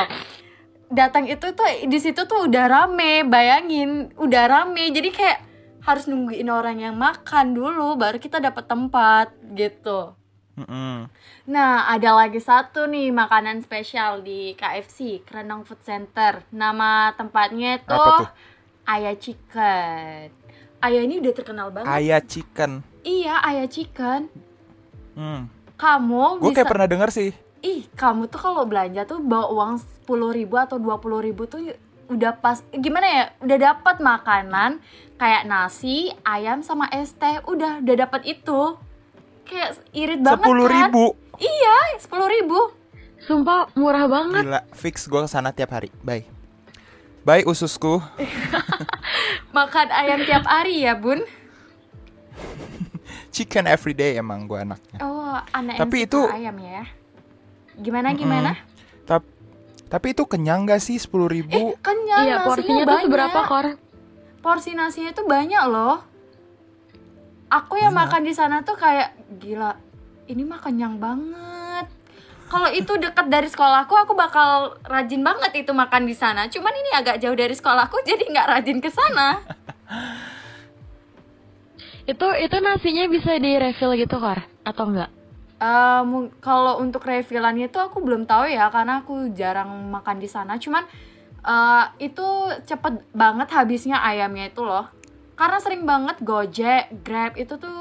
Datang 0.87 1.25
itu 1.27 1.47
tuh 1.55 1.67
di 1.87 1.99
situ 1.99 2.21
tuh 2.27 2.39
udah 2.47 2.65
rame, 2.67 3.23
bayangin 3.23 4.11
udah 4.19 4.43
rame. 4.51 4.91
Jadi 4.91 5.09
kayak 5.15 5.39
harus 5.79 6.11
nungguin 6.11 6.51
orang 6.51 6.83
yang 6.83 6.99
makan 6.99 7.55
dulu 7.55 7.95
baru 7.95 8.19
kita 8.19 8.43
dapat 8.43 8.67
tempat 8.67 9.31
gitu. 9.55 10.16
Mm-mm. 10.57 11.05
Nah, 11.53 11.85
ada 11.85 12.17
lagi 12.17 12.41
satu 12.41 12.89
nih 12.89 13.13
makanan 13.13 13.61
spesial 13.61 14.25
di 14.25 14.57
KFC, 14.57 15.21
Kerenang 15.21 15.61
Food 15.61 15.85
Center. 15.85 16.41
Nama 16.49 17.13
tempatnya 17.13 17.77
itu 17.77 17.93
Apa 17.93 18.25
tuh? 18.25 18.29
Ayah 18.89 19.15
Chicken. 19.15 20.47
Ayah 20.77 21.01
ini 21.01 21.17
udah 21.17 21.33
terkenal 21.33 21.67
banget. 21.73 21.89
Ayah 21.89 22.21
chicken. 22.21 22.85
Iya, 23.01 23.41
Ayah 23.41 23.65
Chicken. 23.65 24.29
Hmm. 25.17 25.49
Kamu 25.77 26.37
Gue 26.37 26.53
bisa 26.53 26.61
kayak 26.61 26.69
pernah 26.69 26.87
denger 26.89 27.09
sih. 27.09 27.29
Ih, 27.65 27.89
kamu 27.97 28.29
tuh 28.29 28.37
kalau 28.37 28.61
belanja 28.69 29.01
tuh 29.09 29.17
bawa 29.17 29.49
uang 29.49 29.73
10.000 30.05 30.37
ribu 30.37 30.55
atau 30.61 30.77
20.000 30.77 31.25
ribu 31.25 31.49
tuh 31.49 31.73
udah 32.13 32.37
pas 32.37 32.61
gimana 32.69 33.05
ya? 33.09 33.23
Udah 33.41 33.57
dapat 33.73 33.97
makanan 33.97 34.77
kayak 35.17 35.49
nasi, 35.49 36.13
ayam 36.21 36.61
sama 36.61 36.85
es 36.93 37.17
teh. 37.17 37.41
Udah, 37.49 37.81
udah 37.81 37.95
dapat 37.97 38.29
itu. 38.29 38.77
Kayak 39.47 39.71
irit 39.91 40.19
banget 40.19 40.37
Sepuluh 40.37 40.65
kan? 40.65 40.75
ribu. 40.85 41.05
Iya, 41.37 41.75
10.000 41.99 42.35
ribu. 42.35 42.59
Sumpah 43.19 43.71
murah 43.73 44.05
banget. 44.05 44.43
Gila, 44.43 44.61
fix 44.71 45.05
gue 45.05 45.17
ke 45.17 45.27
sana 45.27 45.49
tiap 45.49 45.71
hari. 45.71 45.89
Bye. 45.99 46.27
Bye 47.23 47.43
ususku. 47.43 47.99
Makan 49.55 49.87
ayam 49.89 50.21
tiap 50.21 50.43
hari 50.43 50.81
ya, 50.81 50.93
Bun. 50.93 51.23
Chicken 53.29 53.65
every 53.65 53.93
day 53.93 54.15
emang 54.15 54.45
gue 54.45 54.57
anaknya. 54.57 54.97
Oh, 54.99 55.37
anak 55.51 55.77
Tapi 55.77 55.95
yang 55.99 56.07
itu- 56.07 56.27
ayam 56.27 56.57
ya. 56.57 56.83
Gimana 57.75 58.11
gimana? 58.11 58.51
Tap- 59.03 59.29
tapi 59.85 60.11
itu 60.11 60.25
kenyang 60.25 60.65
gak 60.65 60.81
sih 60.81 60.97
sepuluh 60.97 61.29
Eh, 61.29 61.33
ribu? 61.37 61.77
kenyang 61.77 62.25
Iya, 62.25 62.37
porsinya 62.43 62.81
tuh 62.81 62.89
banyak. 62.89 63.03
seberapa 63.05 63.39
kor? 63.45 63.67
porsi 64.37 64.71
nasinya 64.71 65.11
itu 65.11 65.23
banyak 65.23 65.63
loh. 65.67 65.99
Aku 67.47 67.79
yang 67.79 67.95
makan 67.95 68.27
di 68.27 68.35
sana 68.35 68.59
tuh 68.59 68.75
kayak 68.75 69.15
gila, 69.39 69.71
ini 70.27 70.43
mah 70.43 70.59
kenyang 70.59 70.99
banget. 70.99 71.87
Kalau 72.47 72.67
itu 72.71 72.95
dekat 72.99 73.27
dari 73.27 73.47
sekolahku, 73.47 73.91
aku 73.91 74.15
bakal 74.15 74.79
rajin 74.87 75.23
banget 75.23 75.51
itu 75.63 75.71
makan 75.71 76.07
di 76.07 76.15
sana. 76.15 76.47
Cuman 76.47 76.71
ini 76.71 76.91
agak 76.95 77.19
jauh 77.19 77.35
dari 77.35 77.55
sekolahku, 77.55 78.03
jadi 78.07 78.23
nggak 78.23 78.47
rajin 78.51 78.79
ke 78.79 78.89
sana. 78.91 79.39
Itu 82.07 82.23
itu 82.39 82.55
nasinya 82.63 83.03
bisa 83.11 83.35
di 83.35 83.59
refill 83.59 83.91
gitu 83.99 84.15
kor? 84.23 84.39
Atau 84.63 84.95
enggak? 84.95 85.11
Eh, 85.59 86.01
mung- 86.07 86.31
kalau 86.39 86.79
untuk 86.79 87.03
refillannya 87.03 87.67
itu 87.67 87.83
aku 87.83 87.99
belum 87.99 88.23
tahu 88.23 88.47
ya, 88.47 88.71
karena 88.71 89.03
aku 89.03 89.35
jarang 89.35 89.91
makan 89.91 90.23
di 90.23 90.31
sana. 90.31 90.55
Cuman 90.55 90.87
eh, 91.43 91.83
itu 91.99 92.23
cepet 92.63 93.11
banget 93.11 93.51
habisnya 93.51 93.99
ayamnya 93.99 94.47
itu 94.47 94.63
loh. 94.63 94.87
Karena 95.37 95.57
sering 95.57 95.85
banget 95.85 96.17
Gojek, 96.19 96.83
Grab 96.99 97.33
itu 97.35 97.55
tuh 97.55 97.77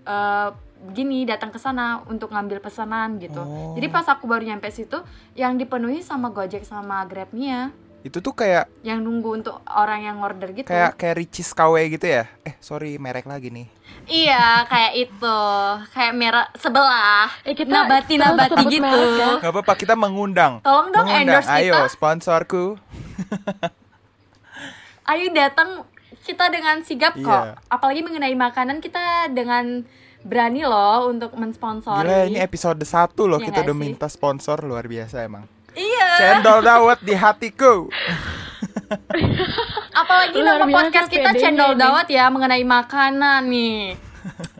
eh, 0.00 0.48
gini 0.88 1.22
datang 1.22 1.50
ke 1.50 1.58
sana 1.58 2.00
untuk 2.06 2.30
ngambil 2.30 2.58
pesanan 2.58 3.18
gitu. 3.18 3.36
Oh. 3.36 3.74
Jadi 3.74 3.86
pas 3.86 4.06
aku 4.06 4.24
baru 4.24 4.46
nyampe 4.46 4.70
situ, 4.70 4.96
yang 5.34 5.54
dipenuhi 5.54 6.00
sama 6.00 6.30
Gojek 6.30 6.62
sama 6.62 7.04
Grabnya, 7.04 7.74
Itu 8.00 8.24
tuh 8.24 8.32
kayak 8.32 8.64
yang 8.80 9.04
nunggu 9.04 9.36
untuk 9.36 9.60
orang 9.66 10.00
yang 10.02 10.16
order 10.18 10.48
gitu. 10.50 10.64
kayak 10.64 10.96
kayak 10.96 11.20
Ricis 11.20 11.52
KW 11.52 11.76
gitu 11.90 12.08
ya? 12.08 12.24
Eh 12.40 12.56
sorry 12.58 12.96
merek 12.96 13.28
lagi 13.28 13.52
nih. 13.52 13.68
Iya, 14.06 14.64
kayak 14.64 14.92
itu, 14.96 15.40
kayak 15.92 16.14
merek 16.16 16.48
sebelah, 16.56 17.28
Eh, 17.44 17.52
kita- 17.52 17.68
nabati 17.68 18.16
kita 18.16 18.24
nabati 18.24 18.56
sebut 18.56 18.72
gitu. 18.72 18.80
merek 18.80 19.10
ya. 19.12 19.30
Gak 19.36 19.52
apa-apa 19.52 19.74
kita 19.76 19.94
mengundang. 19.94 20.64
Tolong 20.64 20.88
dong 20.88 21.04
mengundang. 21.04 21.44
endorse 21.44 21.52
Ayo 21.52 21.76
kita. 21.76 21.92
sponsorku. 21.92 22.64
Ayo 25.04 25.26
datang 25.30 25.84
kita 26.30 26.46
dengan 26.48 26.80
sigap 26.80 27.18
kok. 27.18 27.26
Iya. 27.50 27.58
Apalagi 27.66 28.00
mengenai 28.00 28.32
makanan 28.32 28.78
kita 28.78 29.28
dengan 29.28 29.82
berani 30.20 30.62
loh 30.62 31.08
untuk 31.08 31.34
mensponsori. 31.34 32.04
Gila 32.04 32.28
ini 32.28 32.38
episode 32.38 32.78
1 32.78 32.86
loh 33.20 33.36
Iya 33.36 33.46
kita 33.46 33.58
udah 33.62 33.72
sih? 33.72 33.80
minta 33.80 34.06
sponsor 34.06 34.62
luar 34.62 34.86
biasa 34.86 35.24
emang. 35.24 35.44
Iya. 35.72 36.08
Cendol 36.18 36.60
dawet 36.60 37.00
di 37.00 37.14
hatiku. 37.14 37.88
Apa 37.90 39.18
Apalagi 40.00 40.38
Luar 40.38 40.58
nama 40.58 40.66
biasa 40.66 40.82
podcast 40.82 41.08
kita 41.08 41.30
ini. 41.32 41.78
dawat 41.78 42.06
ya 42.06 42.26
mengenai 42.26 42.62
makanan 42.62 43.42
nih. 43.46 43.94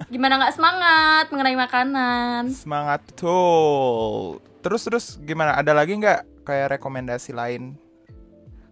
Gimana 0.09 0.41
nggak 0.41 0.55
semangat 0.55 1.25
mengenai 1.29 1.57
makanan? 1.59 2.43
Semangat 2.51 3.05
betul. 3.05 4.41
Terus 4.61 4.83
terus 4.83 5.05
gimana? 5.21 5.55
Ada 5.55 5.75
lagi 5.75 5.95
nggak 5.95 6.47
kayak 6.47 6.79
rekomendasi 6.79 7.31
lain? 7.31 7.75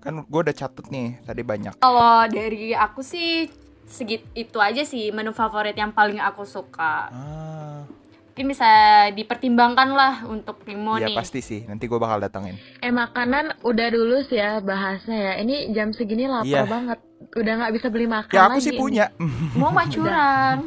Kan 0.09 0.25
gue 0.25 0.41
udah 0.41 0.57
catet 0.57 0.89
nih 0.89 1.21
tadi 1.21 1.45
banyak. 1.45 1.77
Kalau 1.77 2.25
dari 2.27 2.73
aku 2.73 3.05
sih 3.05 3.45
segit 3.85 4.25
itu 4.33 4.57
aja 4.57 4.81
sih 4.81 5.13
menu 5.13 5.37
favorit 5.37 5.77
yang 5.77 5.93
paling 5.93 6.17
aku 6.17 6.49
suka. 6.49 7.13
Ah, 7.13 7.85
Mungkin 8.33 8.49
bisa 8.49 8.71
dipertimbangkan 9.13 9.89
lah 9.91 10.25
untuk 10.25 10.65
Timo 10.65 10.97
nih. 10.97 11.13
pasti 11.13 11.45
sih. 11.45 11.61
Nanti 11.69 11.85
gue 11.85 12.01
bakal 12.01 12.25
datengin. 12.25 12.57
Eh 12.81 12.89
makanan 12.89 13.61
udah 13.61 13.89
dulu 13.91 14.25
sih 14.25 14.41
ya 14.41 14.65
bahasnya 14.65 15.19
ya. 15.19 15.33
Ini 15.45 15.77
jam 15.77 15.93
segini 15.93 16.25
lapar 16.25 16.49
Iya. 16.49 16.65
banget. 16.65 16.99
Udah 17.29 17.53
nggak 17.61 17.73
bisa 17.77 17.87
beli 17.91 18.09
makan 18.09 18.33
Ya 18.33 18.49
aku 18.49 18.57
lagi 18.57 18.65
sih 18.65 18.73
ini. 18.73 18.81
punya. 18.81 19.13
Mau 19.53 19.69
mah 19.69 19.85
curang. 19.93 20.59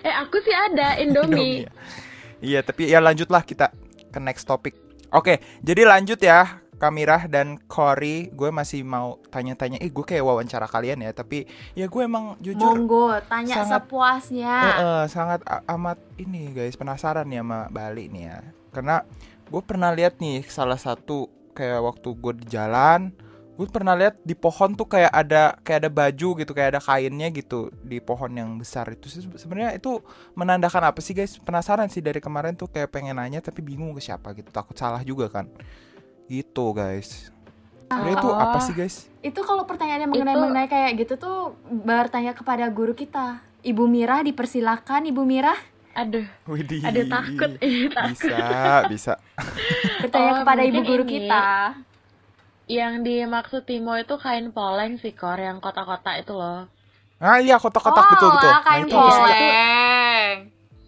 Eh 0.00 0.14
aku 0.14 0.40
sih 0.40 0.54
ada 0.54 0.96
Indomie. 0.96 1.68
Indomie. 1.68 2.40
Iya, 2.40 2.60
tapi 2.60 2.88
ya 2.88 3.00
lanjutlah 3.00 3.40
kita 3.40 3.68
ke 4.08 4.16
next 4.16 4.44
topic. 4.44 4.72
Oke, 5.10 5.44
jadi 5.60 5.84
lanjut 5.84 6.16
ya. 6.16 6.63
Kamirah 6.84 7.24
dan 7.32 7.56
Cory, 7.64 8.28
gue 8.28 8.52
masih 8.52 8.84
mau 8.84 9.16
tanya-tanya. 9.32 9.80
Eh, 9.80 9.88
gue 9.88 10.04
kayak 10.04 10.20
wawancara 10.20 10.68
kalian 10.68 11.00
ya, 11.00 11.16
tapi 11.16 11.48
ya 11.72 11.88
gue 11.88 12.02
emang 12.04 12.36
jujur 12.44 12.76
Monggo, 12.76 13.16
tanya 13.24 13.64
sangat- 13.64 13.88
sepuasnya. 13.88 14.54
Eh, 14.60 14.74
eh, 14.84 15.04
sangat 15.08 15.40
amat 15.64 15.96
ini 16.20 16.52
guys 16.52 16.76
penasaran 16.76 17.24
ya 17.32 17.40
sama 17.40 17.72
Bali 17.72 18.12
nih 18.12 18.24
ya. 18.28 18.38
Karena 18.68 19.00
gue 19.48 19.62
pernah 19.64 19.96
lihat 19.96 20.20
nih 20.20 20.44
salah 20.44 20.76
satu 20.76 21.32
kayak 21.56 21.80
waktu 21.80 22.08
gue 22.12 22.32
di 22.44 22.46
jalan 22.52 23.16
gue 23.54 23.70
pernah 23.70 23.94
lihat 23.94 24.18
di 24.26 24.34
pohon 24.34 24.74
tuh 24.74 24.90
kayak 24.90 25.14
ada 25.14 25.54
kayak 25.62 25.86
ada 25.86 25.90
baju 25.94 26.28
gitu 26.42 26.50
kayak 26.50 26.74
ada 26.74 26.82
kainnya 26.82 27.30
gitu 27.30 27.70
di 27.86 28.02
pohon 28.02 28.34
yang 28.34 28.50
besar. 28.58 28.90
Itu 28.90 29.06
sebenarnya 29.06 29.78
itu 29.78 30.02
menandakan 30.34 30.90
apa 30.90 30.98
sih 30.98 31.14
guys? 31.14 31.38
Penasaran 31.38 31.86
sih 31.86 32.02
dari 32.02 32.18
kemarin 32.18 32.58
tuh 32.58 32.66
kayak 32.66 32.90
pengen 32.90 33.14
nanya 33.14 33.38
tapi 33.38 33.62
bingung 33.62 33.94
ke 33.94 34.02
siapa 34.02 34.34
gitu. 34.34 34.50
Takut 34.50 34.74
salah 34.74 35.06
juga 35.06 35.30
kan 35.30 35.46
gitu 36.26 36.72
guys 36.72 37.28
sebenarnya 37.84 38.16
itu 38.16 38.30
apa 38.30 38.58
sih 38.60 38.72
guys 38.72 38.96
Itu 39.20 39.40
kalau 39.40 39.62
pertanyaannya 39.62 40.04
mengenai 40.06 40.30
Itu- 40.30 40.42
mengenai 40.42 40.68
kayak 40.68 40.90
gitu 40.98 41.14
tuh 41.16 41.38
bertanya 41.64 42.32
kepada 42.32 42.68
guru 42.68 42.92
kita. 42.92 43.40
Ibu 43.62 43.84
Mirah 43.86 44.20
dipersilakan, 44.20 45.08
Ibu 45.08 45.22
Mirah 45.22 45.56
Aduh, 45.94 46.26
Widih. 46.44 46.82
ada 46.82 47.00
takut 47.06 47.54
ini 47.58 47.88
takut. 47.88 48.10
bisa 48.10 48.36
bisa 48.86 49.12
bertanya 50.02 50.30
Oh, 50.30 50.36
kepada 50.42 50.62
ibu 50.62 50.80
guru 50.82 51.04
ini. 51.04 51.12
kita. 51.22 51.44
Yang 52.66 52.92
dimaksud 53.00 53.62
Timo 53.62 53.94
itu 53.94 54.12
kain 54.16 54.50
poleng 54.50 54.98
sih 54.98 55.12
Kor, 55.12 55.36
yang 55.36 55.56
kotak-kotak 55.58 56.20
itu 56.20 56.32
loh. 56.32 56.68
ah 57.16 57.38
iya 57.38 57.56
kotak-kotak 57.56 58.00
oh, 58.02 58.10
betul 58.10 58.28
betul 58.30 58.44
lah, 58.44 58.54
nah 58.54 58.62
kain 58.62 58.82
itu 58.82 58.92
apa 58.92 59.06
sih 59.06 59.14
Kak? 59.14 59.28
poleng. 59.30 60.36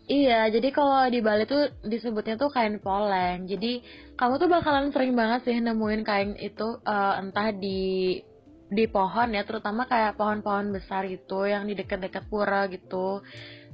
Iya, 0.07 0.47
jadi 0.55 0.69
kalau 0.71 1.11
di 1.11 1.19
Bali 1.19 1.51
tuh 1.51 1.67
disebutnya 1.83 2.39
tuh 2.39 2.47
kain 2.55 2.79
poleng. 2.79 3.51
Jadi 3.51 3.83
kamu 4.15 4.39
tuh 4.39 4.47
bakalan 4.47 4.95
sering 4.95 5.19
banget 5.19 5.51
sih 5.51 5.59
nemuin 5.59 6.03
kain 6.07 6.31
itu 6.39 6.79
eh, 6.87 7.15
entah 7.19 7.51
di 7.51 8.23
di 8.71 8.85
pohon 8.87 9.35
ya, 9.35 9.43
terutama 9.43 9.87
kayak 9.91 10.15
pohon-pohon 10.15 10.71
besar 10.71 11.11
gitu 11.11 11.47
yang 11.51 11.67
di 11.67 11.75
dekat-dekat 11.75 12.23
pura 12.31 12.71
gitu. 12.71 13.23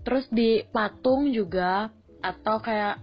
Terus 0.05 0.25
di 0.33 0.65
patung 0.73 1.29
juga 1.37 1.93
atau 2.25 2.57
kayak 2.65 2.97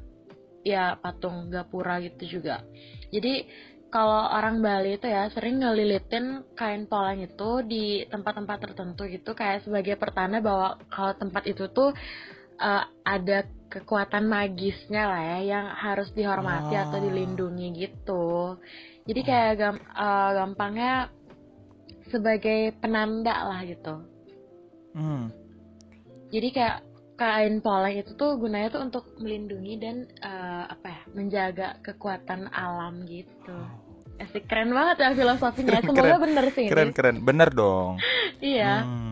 ya 0.65 0.97
patung 0.97 1.53
gapura 1.53 2.01
gitu 2.01 2.41
juga. 2.41 2.65
Jadi 3.13 3.45
kalau 3.93 4.25
orang 4.29 4.61
Bali 4.61 4.97
itu 4.97 5.05
ya 5.05 5.29
sering 5.33 5.61
ngelilitin 5.61 6.45
kain 6.57 6.85
poleng 6.85 7.25
itu 7.25 7.61
di 7.65 8.05
tempat-tempat 8.09 8.57
tertentu 8.69 9.05
gitu 9.09 9.33
kayak 9.33 9.65
sebagai 9.65 9.97
pertanda 9.97 10.41
bahwa 10.41 10.77
kalau 10.93 11.13
tempat 11.17 11.49
itu 11.49 11.65
tuh 11.73 11.93
eh, 12.59 12.83
ada 13.05 13.39
kekuatan 13.67 14.25
magisnya 14.25 15.05
lah 15.05 15.21
ya 15.21 15.39
yang 15.47 15.65
harus 15.69 16.09
dihormati 16.11 16.73
Ah. 16.73 16.85
atau 16.85 16.99
dilindungi 16.99 17.67
gitu. 17.75 18.57
Jadi 19.03 19.21
kayak 19.21 19.51
gam- 19.55 19.85
eh, 19.87 20.29
gampangnya 20.35 20.93
sebagai 22.05 22.59
penanda 22.75 23.45
lah 23.45 23.61
gitu. 23.63 23.95
Hmm. 24.91 25.29
Jadi 26.29 26.49
kayak 26.49 26.77
kain 27.15 27.59
poleng 27.59 27.99
itu 27.99 28.15
tuh 28.15 28.35
gunanya 28.35 28.71
tuh 28.71 28.81
untuk 28.81 29.05
melindungi 29.17 29.73
dan 29.77 29.95
eh, 30.19 30.63
apa 30.65 30.87
ya 30.87 31.01
menjaga 31.11 31.67
kekuatan 31.79 32.49
alam 32.49 33.05
gitu. 33.05 33.53
Asik 34.17 34.45
keren 34.45 34.69
banget 34.69 34.97
ya 34.99 35.09
filosofinya. 35.13 35.69
Keren, 35.75 35.83
Semoga 35.85 36.01
keren. 36.03 36.21
bener 36.21 36.45
sih 36.49 36.61
ini. 36.61 36.69
keren 36.69 36.91
keren 36.91 37.17
bener 37.21 37.49
dong 37.49 37.95
Iya. 38.43 38.83
Hmm. 38.83 39.08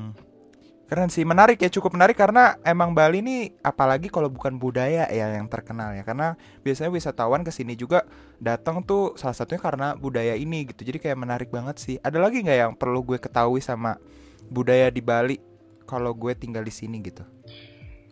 Keren 0.88 1.12
sih 1.12 1.28
menarik 1.28 1.60
ya 1.60 1.68
cukup 1.68 2.00
menarik 2.00 2.16
karena 2.16 2.56
emang 2.64 2.96
Bali 2.96 3.20
nih 3.20 3.60
apalagi 3.60 4.08
kalau 4.08 4.32
bukan 4.32 4.56
budaya 4.56 5.04
ya 5.12 5.36
yang 5.36 5.52
terkenal 5.52 5.92
ya 5.92 6.04
karena 6.08 6.40
biasanya 6.64 6.90
wisatawan 6.96 7.44
ke 7.44 7.52
sini 7.52 7.76
juga 7.76 8.08
datang 8.40 8.80
tuh 8.82 9.12
salah 9.20 9.36
satunya 9.36 9.60
karena 9.60 10.00
budaya 10.00 10.34
ini 10.40 10.64
gitu 10.72 10.88
jadi 10.88 10.98
kayak 11.04 11.20
menarik 11.20 11.50
banget 11.52 11.76
sih 11.76 11.96
ada 12.00 12.24
lagi 12.24 12.40
nggak 12.40 12.58
yang 12.58 12.74
perlu 12.74 13.04
gue 13.04 13.20
ketahui 13.20 13.60
sama 13.60 14.00
budaya 14.48 14.88
di 14.88 15.04
Bali 15.04 15.36
kalau 15.84 16.16
gue 16.16 16.32
tinggal 16.36 16.64
di 16.64 16.72
sini 16.72 17.04
gitu 17.04 17.24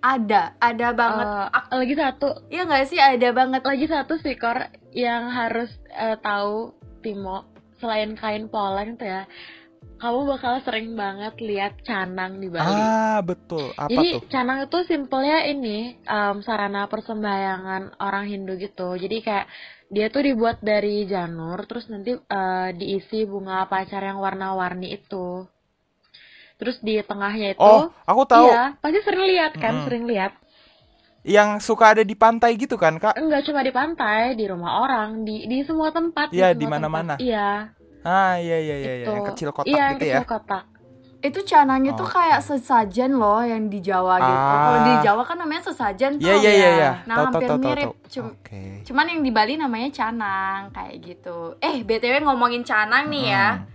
Ada, 0.06 0.54
ada 0.62 0.94
banget. 0.94 1.26
Eh, 1.50 1.78
lagi 1.82 1.96
satu, 1.98 2.28
Iya 2.46 2.70
nggak 2.70 2.86
sih 2.86 3.02
ada 3.02 3.30
banget. 3.34 3.66
lagi 3.66 3.90
satu 3.90 4.14
sih 4.22 4.38
Kor 4.38 4.70
yang 4.94 5.34
harus 5.34 5.82
eh, 5.90 6.14
tahu 6.22 6.78
Timo 7.02 7.50
selain 7.82 8.14
kain 8.14 8.46
poleng 8.46 9.02
tuh 9.02 9.10
ya. 9.10 9.26
Kamu 10.02 10.20
bakal 10.32 10.54
sering 10.66 10.90
banget 11.02 11.34
lihat 11.50 11.74
canang 11.88 12.34
di 12.44 12.48
Bali. 12.56 12.84
ah 12.84 13.18
betul 13.30 13.66
apa 13.84 13.90
Jadi 13.92 14.08
tuh 14.14 14.22
canang 14.34 14.60
itu 14.68 14.80
simpelnya 14.92 15.38
ini 15.54 15.78
em, 16.16 16.36
sarana 16.48 16.82
persembahyangan 16.92 17.84
orang 18.08 18.26
Hindu 18.32 18.54
gitu. 18.66 18.96
Jadi 19.04 19.18
kayak 19.26 19.48
dia 19.96 20.06
tuh 20.14 20.24
dibuat 20.28 20.58
dari 20.72 21.06
janur, 21.12 21.60
terus 21.70 21.86
nanti 21.94 22.12
eh, 22.18 22.70
diisi 22.80 23.20
bunga 23.32 23.58
pacar 23.72 24.02
yang 24.10 24.20
warna-warni 24.26 24.88
itu. 25.00 25.28
Terus 26.60 26.78
di 26.88 26.94
tengahnya 27.04 27.48
itu, 27.56 27.64
oh 27.64 27.82
aku 28.08 28.22
tahu 28.28 28.48
iya, 28.48 28.62
pasti 28.80 29.00
sering 29.04 29.24
lihat 29.32 29.52
kan, 29.64 29.74
Mm-mm. 29.76 29.86
sering 29.86 30.04
lihat. 30.12 30.32
yang 31.26 31.58
suka 31.58 31.98
ada 31.98 32.04
di 32.06 32.14
pantai 32.14 32.54
gitu 32.54 32.78
kan 32.78 33.02
kak 33.02 33.18
Enggak 33.18 33.42
cuma 33.50 33.66
di 33.66 33.74
pantai, 33.74 34.38
di 34.40 34.46
rumah 34.46 34.72
orang, 34.86 35.26
di 35.28 35.50
di 35.52 35.58
semua 35.68 35.90
tempat. 35.90 36.30
Iya, 36.30 36.54
di 36.54 36.66
mana-mana. 36.70 37.16
Iya, 37.18 37.74
ah 38.06 38.38
iya 38.38 38.58
iya 38.58 38.76
iya, 38.76 38.94
iya. 38.94 38.94
itu. 39.02 39.12
yang 39.12 39.26
kecil 39.28 39.50
kotak 39.50 39.66
Iya, 39.66 39.76
yang 39.76 39.90
gitu 39.92 40.06
kecil 40.06 40.16
ya 40.16 40.24
kotak. 40.24 40.64
Itu 41.18 41.40
canangnya 41.42 41.92
tuh 41.92 42.06
Oh. 42.06 42.12
kayak 42.12 42.38
sesajen 42.40 43.12
loh 43.12 43.42
yang 43.42 43.66
di 43.66 43.82
Jawa 43.82 44.22
gitu. 44.22 44.30
Ah. 44.32 44.54
Kalau 44.62 44.80
di 44.80 44.94
Jawa 45.02 45.22
kan 45.24 45.38
namanya 45.38 45.64
sesajen 45.64 46.12
tuh. 46.16 46.22
iya 46.22 46.36
iya 46.36 46.52
iya 46.52 46.70
iya 46.72 46.92
Nah, 47.04 47.16
tahu, 47.16 47.26
hampir 47.28 47.42
tahu, 47.44 47.58
tahu, 47.58 47.66
mirip. 47.66 47.88
tahu. 47.88 47.94
Cum- 48.08 48.34
oke 48.36 48.62
Cuman 48.84 49.06
yang 49.08 49.20
di 49.20 49.32
Bali 49.32 49.54
namanya 49.56 49.90
canang 49.92 50.70
kayak 50.70 50.96
gitu. 51.02 51.38
Eh, 51.60 51.82
BTW 51.82 52.22
ngomongin 52.22 52.62
canang 52.62 53.10
nih 53.10 53.26
ya. 53.28 53.48
Hmm. 53.58 53.74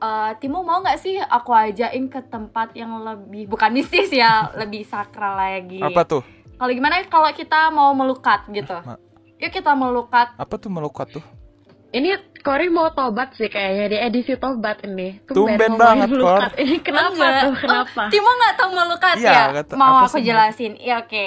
Eh, 0.00 0.30
Timo 0.36 0.60
mau 0.60 0.80
nggak 0.80 0.96
sih 0.96 1.14
aku 1.16 1.50
ajain 1.52 2.04
ke 2.06 2.20
tempat 2.24 2.72
yang 2.72 2.90
lebih 2.98 3.46
bukan 3.46 3.70
mistis 3.70 4.10
ya, 4.10 4.48
lebih 4.58 4.82
sakral 4.82 5.36
lagi. 5.36 5.78
apa 5.78 6.02
tuh 6.02 6.26
Kalau 6.56 6.72
gimana 6.72 7.00
kalau 7.06 7.30
kita 7.30 7.68
mau 7.68 7.92
melukat 7.92 8.44
gitu? 8.48 8.74
Ma- 8.80 8.98
Yuk 9.38 9.48
kita 9.50 9.72
melukat. 9.72 10.34
apa 10.34 10.54
tuh 10.54 10.68
melukat 10.68 11.06
tuh 11.10 11.24
Ini 11.90 12.10
Kori 12.40 12.72
mau 12.72 12.88
tobat 12.96 13.36
sih 13.36 13.52
kayaknya 13.52 13.86
di 13.92 13.98
edisi 14.00 14.32
tobat 14.40 14.80
ini. 14.88 15.20
Tumben 15.28 15.76
ngomongin 15.76 15.76
banget, 15.76 16.08
melukat. 16.08 16.40
Kor. 16.40 16.42
Ini 16.56 16.76
kenapa 16.86 17.12
Enggak. 17.12 17.42
tuh? 17.44 17.54
Kenapa? 17.60 18.00
Oh, 18.00 18.08
Timo 18.08 18.30
nggak 18.32 18.54
tahu 18.56 18.70
melukat 18.72 19.16
Iya, 19.20 19.28
ya? 19.28 19.42
nggak 19.52 19.66
tahu. 19.68 19.76
Mau 19.76 19.94
aku 20.00 20.08
sih 20.16 20.24
jelasin. 20.24 20.72
Iya 20.80 20.96
oke. 21.04 21.26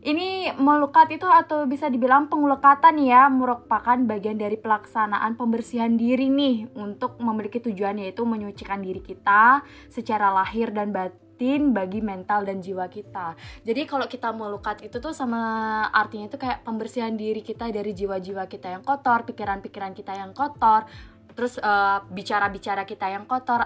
Ini 0.00 0.28
melukat 0.56 1.12
itu 1.12 1.28
atau 1.28 1.68
bisa 1.68 1.86
dibilang 1.86 2.26
pengelukatan 2.26 2.96
ya 2.98 3.28
merupakan 3.28 4.00
bagian 4.08 4.40
dari 4.40 4.56
pelaksanaan 4.56 5.36
pembersihan 5.36 5.92
diri 5.94 6.32
nih 6.32 6.72
untuk 6.72 7.20
memiliki 7.20 7.60
tujuan 7.60 8.00
yaitu 8.00 8.24
menyucikan 8.24 8.80
diri 8.80 9.04
kita 9.04 9.60
secara 9.92 10.32
lahir 10.32 10.72
dan 10.72 10.90
batin 10.90 11.29
bagi 11.72 12.04
mental 12.04 12.44
dan 12.44 12.60
jiwa 12.60 12.84
kita. 12.92 13.32
Jadi 13.64 13.88
kalau 13.88 14.04
kita 14.04 14.28
melukat 14.36 14.84
itu 14.84 15.00
tuh 15.00 15.16
sama 15.16 15.40
artinya 15.88 16.28
itu 16.28 16.36
kayak 16.36 16.60
pembersihan 16.60 17.16
diri 17.16 17.40
kita 17.40 17.72
dari 17.72 17.96
jiwa-jiwa 17.96 18.44
kita 18.44 18.76
yang 18.76 18.84
kotor, 18.84 19.24
pikiran-pikiran 19.24 19.96
kita 19.96 20.12
yang 20.20 20.36
kotor, 20.36 20.84
terus 21.32 21.56
eh, 21.56 21.98
bicara-bicara 22.12 22.84
kita 22.84 23.08
yang 23.08 23.24
kotor 23.24 23.64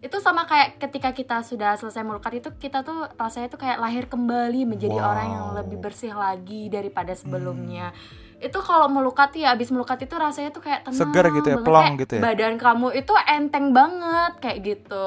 itu 0.00 0.16
sama 0.24 0.48
kayak 0.48 0.80
ketika 0.80 1.12
kita 1.12 1.36
sudah 1.44 1.76
selesai 1.76 2.00
melukat 2.00 2.40
itu 2.40 2.48
kita 2.56 2.80
tuh 2.80 3.12
rasanya 3.20 3.52
tuh 3.52 3.60
kayak 3.60 3.76
lahir 3.76 4.08
kembali 4.08 4.64
menjadi 4.64 4.96
Wow. 4.96 5.12
orang 5.12 5.28
yang 5.28 5.46
lebih 5.52 5.78
bersih 5.78 6.16
lagi 6.16 6.72
daripada 6.72 7.12
sebelumnya 7.12 7.92
itu 8.36 8.58
kalau 8.60 8.88
melukat 8.88 9.32
ya 9.36 9.56
abis 9.56 9.72
melukat 9.72 9.96
itu 10.04 10.12
rasanya 10.16 10.52
tuh 10.52 10.64
kayak 10.64 10.84
tenang 10.84 11.00
Seger 11.08 11.24
gitu 11.40 11.48
ya, 11.48 11.56
banget, 11.60 11.72
kayak 11.72 12.00
gitu 12.04 12.12
ya? 12.12 12.20
badan 12.20 12.54
kamu 12.60 12.86
itu 12.92 13.12
enteng 13.24 13.66
banget 13.72 14.32
kayak 14.40 14.58
gitu 14.64 15.06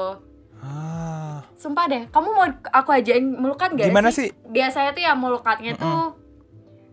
ah 0.60 1.40
sumpah 1.56 1.84
deh 1.88 2.02
kamu 2.08 2.28
mau 2.30 2.46
aku 2.70 2.90
ajain 2.92 3.24
melukat 3.24 3.72
gak 3.76 3.88
gimana 3.88 4.08
sih? 4.12 4.28
sih 4.28 4.28
biasanya 4.48 4.90
tuh 4.92 5.02
ya 5.04 5.12
melukatnya 5.16 5.72
tuh 5.76 6.16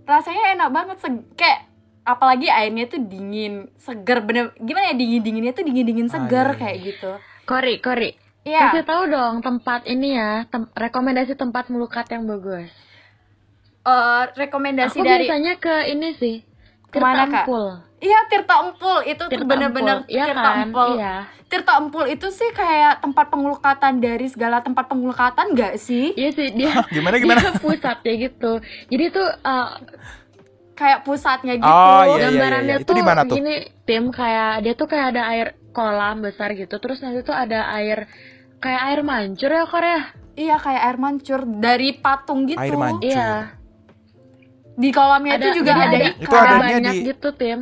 rasanya 0.07 0.55
enak 0.55 0.69
banget 0.71 0.97
kayak 1.35 1.67
apalagi 2.07 2.47
airnya 2.47 2.87
tuh 2.87 3.03
dingin 3.03 3.67
seger 3.75 4.23
bener 4.23 4.55
gimana 4.55 4.91
ya 4.91 4.95
dingin 4.95 5.19
dinginnya 5.19 5.51
tuh 5.51 5.67
dingin 5.67 5.83
dingin 5.83 6.07
Ah, 6.07 6.13
seger 6.15 6.47
iya, 6.47 6.55
iya. 6.55 6.61
kayak 6.63 6.77
gitu 6.83 7.11
Kori, 7.47 7.79
Kori. 7.79 8.11
Iya 8.43 8.59
Kasih 8.71 8.83
tahu 8.83 9.03
dong 9.07 9.39
tempat 9.39 9.87
ini 9.87 10.15
ya, 10.15 10.43
tem- 10.47 10.67
rekomendasi 10.71 11.35
tempat 11.35 11.67
melukat 11.67 12.07
yang 12.11 12.27
bagus. 12.27 12.67
eh, 13.83 14.23
rekomendasi 14.35 14.99
Aku 14.99 15.07
dari 15.07 15.27
biasanya 15.27 15.53
ke 15.55 15.75
ini 15.87 16.09
sih. 16.11 16.35
Ke 16.87 16.99
mana, 16.99 17.23
Tirta 17.23 17.43
Kak? 17.43 17.45
Iya 17.97 18.19
Tirta 18.29 18.55
Empul 18.61 18.97
itu 19.09 19.23
tuh 19.25 19.31
Tirta 19.33 19.49
bener-bener 19.49 20.05
Empul. 20.05 20.13
Iya 20.13 20.25
Tirta 20.29 20.41
kan? 20.41 20.57
Empul. 20.69 20.89
Iya. 20.97 21.15
Tirta 21.47 21.71
Empul 21.81 22.05
itu 22.07 22.27
sih 22.29 22.49
kayak 22.53 22.93
tempat 23.01 23.25
pengelukatan 23.33 23.93
dari 23.97 24.27
segala 24.29 24.61
tempat 24.61 24.85
pengelukatan 24.85 25.57
gak 25.57 25.81
sih? 25.81 26.13
Iya 26.13 26.29
sih 26.29 26.47
dia. 26.53 26.85
Gimana 26.93 27.15
gimana? 27.23 27.39
Dia 27.41 27.57
pusatnya 27.57 28.13
gitu. 28.19 28.51
Jadi 28.89 29.03
tuh 29.09 29.27
uh, 29.41 29.69
Kayak 30.77 31.09
pusatnya 31.09 31.57
gitu. 31.57 31.65
Oh, 31.65 32.05
iya, 32.05 32.05
iya. 32.05 32.25
gambarannya 32.29 32.75
Itu 32.77 32.85
tuh 32.85 32.95
di 32.95 33.01
mana 33.01 33.21
tuh? 33.25 33.33
gini 33.41 33.55
tim 33.81 34.13
kayak 34.13 34.61
dia 34.61 34.73
tuh 34.77 34.85
kayak 34.85 35.05
ada 35.17 35.23
air 35.33 35.47
kolam 35.73 36.21
besar 36.21 36.53
gitu. 36.53 36.77
Terus 36.77 37.01
nanti 37.01 37.25
tuh 37.25 37.33
ada 37.33 37.65
air 37.73 38.05
kayak 38.61 38.81
air 38.93 38.99
mancur 39.01 39.49
ya 39.49 39.65
Korea. 39.65 40.13
Iya 40.37 40.61
kayak 40.61 40.81
air 40.85 40.97
mancur 41.01 41.49
dari 41.49 41.97
patung 41.97 42.45
gitu. 42.45 42.61
Air 42.61 42.77
mancur. 42.77 43.09
Iya. 43.09 43.57
Di 44.77 44.89
kolamnya 44.93 45.33
Ada 45.33 45.41
itu 45.41 45.49
juga 45.57 45.71
ada 45.73 45.85
ada, 45.89 45.97
ikan. 45.97 46.21
Itu 46.21 46.35
ada 46.37 46.45
adanya 46.45 46.61
banyak 46.77 46.93
di- 46.93 47.05
gitu 47.09 47.29
tim. 47.33 47.59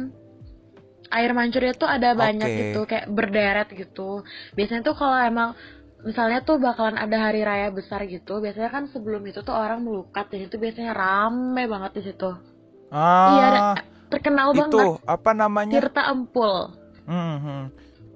Air 1.15 1.31
mancurnya 1.31 1.73
tuh 1.73 1.87
ada 1.87 2.11
banyak 2.11 2.45
Oke. 2.45 2.59
gitu 2.59 2.79
kayak 2.83 3.07
berderet 3.07 3.67
gitu. 3.71 4.27
Biasanya 4.53 4.83
tuh 4.83 4.95
kalau 4.99 5.15
emang 5.15 5.55
misalnya 6.03 6.43
tuh 6.43 6.59
bakalan 6.61 6.99
ada 6.99 7.17
hari 7.17 7.41
raya 7.41 7.71
besar 7.71 8.03
gitu, 8.05 8.43
biasanya 8.43 8.69
kan 8.69 8.83
sebelum 8.91 9.23
itu 9.25 9.41
tuh 9.41 9.55
orang 9.55 9.81
melukat 9.81 10.29
dan 10.29 10.45
itu 10.45 10.59
biasanya 10.59 10.93
rame 10.93 11.63
banget 11.65 11.91
di 11.97 12.01
situ. 12.11 12.29
Iya, 12.93 13.73
Ah, 13.73 13.75
terkenal 14.13 14.53
itu 14.53 14.61
banget 14.61 15.01
apa 15.09 15.31
namanya? 15.33 15.81
Tirta 15.81 16.01
Empul. 16.13 16.75
Hmm, 17.09 17.37
hmm. 17.41 17.63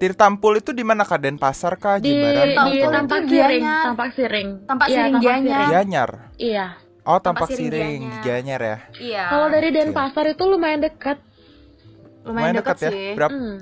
Tirtampul 0.00 0.56
itu 0.56 0.72
di 0.72 0.80
mana 0.80 1.04
Kak? 1.04 1.20
Denpasar 1.20 1.76
kah? 1.76 2.00
Di 2.00 2.08
Jimbaran? 2.08 2.40
Tirta 2.40 2.62
di 2.64 2.70
Empul 2.80 2.90
Tampak 2.96 3.20
itu 3.20 3.28
Siring. 3.28 3.64
Tampak 3.68 4.08
Siring. 4.16 4.48
Tampak 4.64 4.86
Iya, 4.88 4.96
Siring 4.96 5.12
Tampak 5.12 5.20
Gianyar. 5.20 5.44
Siring. 5.44 5.68
Gianyar. 5.68 6.10
Iya. 6.40 6.66
Oh, 7.04 7.18
Tampak 7.20 7.24
Tampak 7.24 7.48
Siring 7.52 7.68
Siring, 7.68 8.02
Gianyar. 8.24 8.60
Ya. 8.64 8.76
Iya. 8.96 9.24
Kalau 9.28 9.46
dari. 9.52 9.68
Denpasar 9.70 10.24
itu 10.32 10.42
lumayan 10.48 10.80
dekat. 10.80 11.18
Lumayan 12.24 12.54
dekat 12.60 12.76
ya. 12.86 12.90
sih. 12.92 13.08
Berapa? 13.16 13.32
Hmm. 13.32 13.56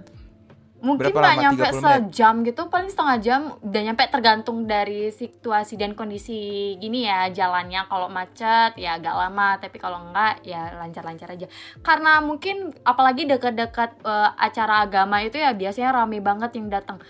Mungkin 0.78 1.10
berapa 1.10 1.18
nggak 1.18 1.42
nyampe 1.42 1.64
30 1.66 1.74
menit? 1.74 1.82
sejam 1.82 2.34
gitu, 2.46 2.62
paling 2.70 2.90
setengah 2.90 3.16
jam. 3.18 3.40
Udah 3.66 3.82
nyampe 3.82 4.02
tergantung 4.14 4.62
dari 4.62 5.10
situasi 5.10 5.74
dan 5.74 5.98
kondisi 5.98 6.74
gini 6.78 7.02
ya 7.02 7.26
jalannya. 7.34 7.82
Kalau 7.90 8.06
macet 8.06 8.78
ya 8.78 8.94
agak 8.94 9.10
lama, 9.10 9.58
tapi 9.58 9.76
kalau 9.82 9.98
enggak 10.06 10.38
ya 10.46 10.78
lancar-lancar 10.78 11.34
aja. 11.34 11.50
Karena 11.82 12.22
mungkin 12.22 12.70
apalagi 12.86 13.26
dekat-dekat 13.26 13.90
eh, 14.06 14.30
acara 14.38 14.86
agama 14.86 15.18
itu 15.18 15.42
ya 15.42 15.50
biasanya 15.50 15.90
rame 15.98 16.22
banget 16.22 16.54
yang 16.54 16.70
datang. 16.70 17.02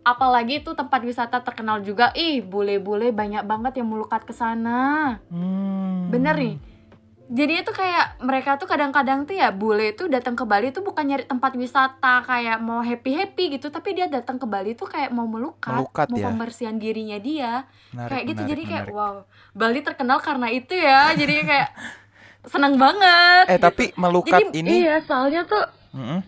Apalagi 0.00 0.64
itu 0.64 0.72
tempat 0.72 1.04
wisata 1.04 1.44
terkenal 1.44 1.84
juga. 1.84 2.08
Ih, 2.16 2.40
bule-bule 2.40 3.12
banyak 3.12 3.44
banget 3.44 3.84
yang 3.84 3.92
melukat 3.92 4.24
ke 4.24 4.32
sana. 4.32 5.20
Hmm. 5.28 6.08
Bener 6.08 6.40
nih. 6.40 6.69
Jadi 7.30 7.62
itu 7.62 7.70
kayak 7.70 8.18
mereka 8.18 8.58
tuh 8.58 8.66
kadang-kadang 8.66 9.22
tuh 9.22 9.38
ya 9.38 9.54
bule 9.54 9.94
tuh 9.94 10.10
datang 10.10 10.34
ke 10.34 10.42
Bali 10.42 10.74
tuh 10.74 10.82
bukan 10.82 11.06
nyari 11.06 11.22
tempat 11.22 11.54
wisata 11.54 12.26
kayak 12.26 12.58
mau 12.58 12.82
happy 12.82 13.14
happy 13.14 13.54
gitu, 13.54 13.70
tapi 13.70 13.94
dia 13.94 14.10
datang 14.10 14.34
ke 14.34 14.50
Bali 14.50 14.74
tuh 14.74 14.90
kayak 14.90 15.14
mau 15.14 15.30
melukat, 15.30 15.78
Melukat 15.78 16.10
mau 16.10 16.18
ya. 16.18 16.26
pembersihan 16.26 16.74
dirinya 16.74 17.22
dia, 17.22 17.70
Menarik, 17.94 18.10
kayak 18.10 18.22
gitu. 18.26 18.40
menarik, 18.42 18.50
jadi 18.50 18.62
kayak 18.66 18.84
menarik. 18.90 18.98
wow, 18.98 19.14
Bali 19.54 19.80
terkenal 19.80 20.18
karena 20.18 20.48
itu 20.50 20.74
ya. 20.74 21.14
jadi 21.14 21.34
kayak 21.46 21.68
seneng 22.52 22.74
banget. 22.74 23.44
Eh, 23.46 23.54
gitu. 23.54 23.62
tapi 23.62 23.84
melukat 23.94 24.40
Jadi, 24.50 24.58
ini 24.58 24.74
Iya, 24.82 24.96
soalnya 25.06 25.46
tuh 25.46 25.62
Mm-mm. 25.94 26.20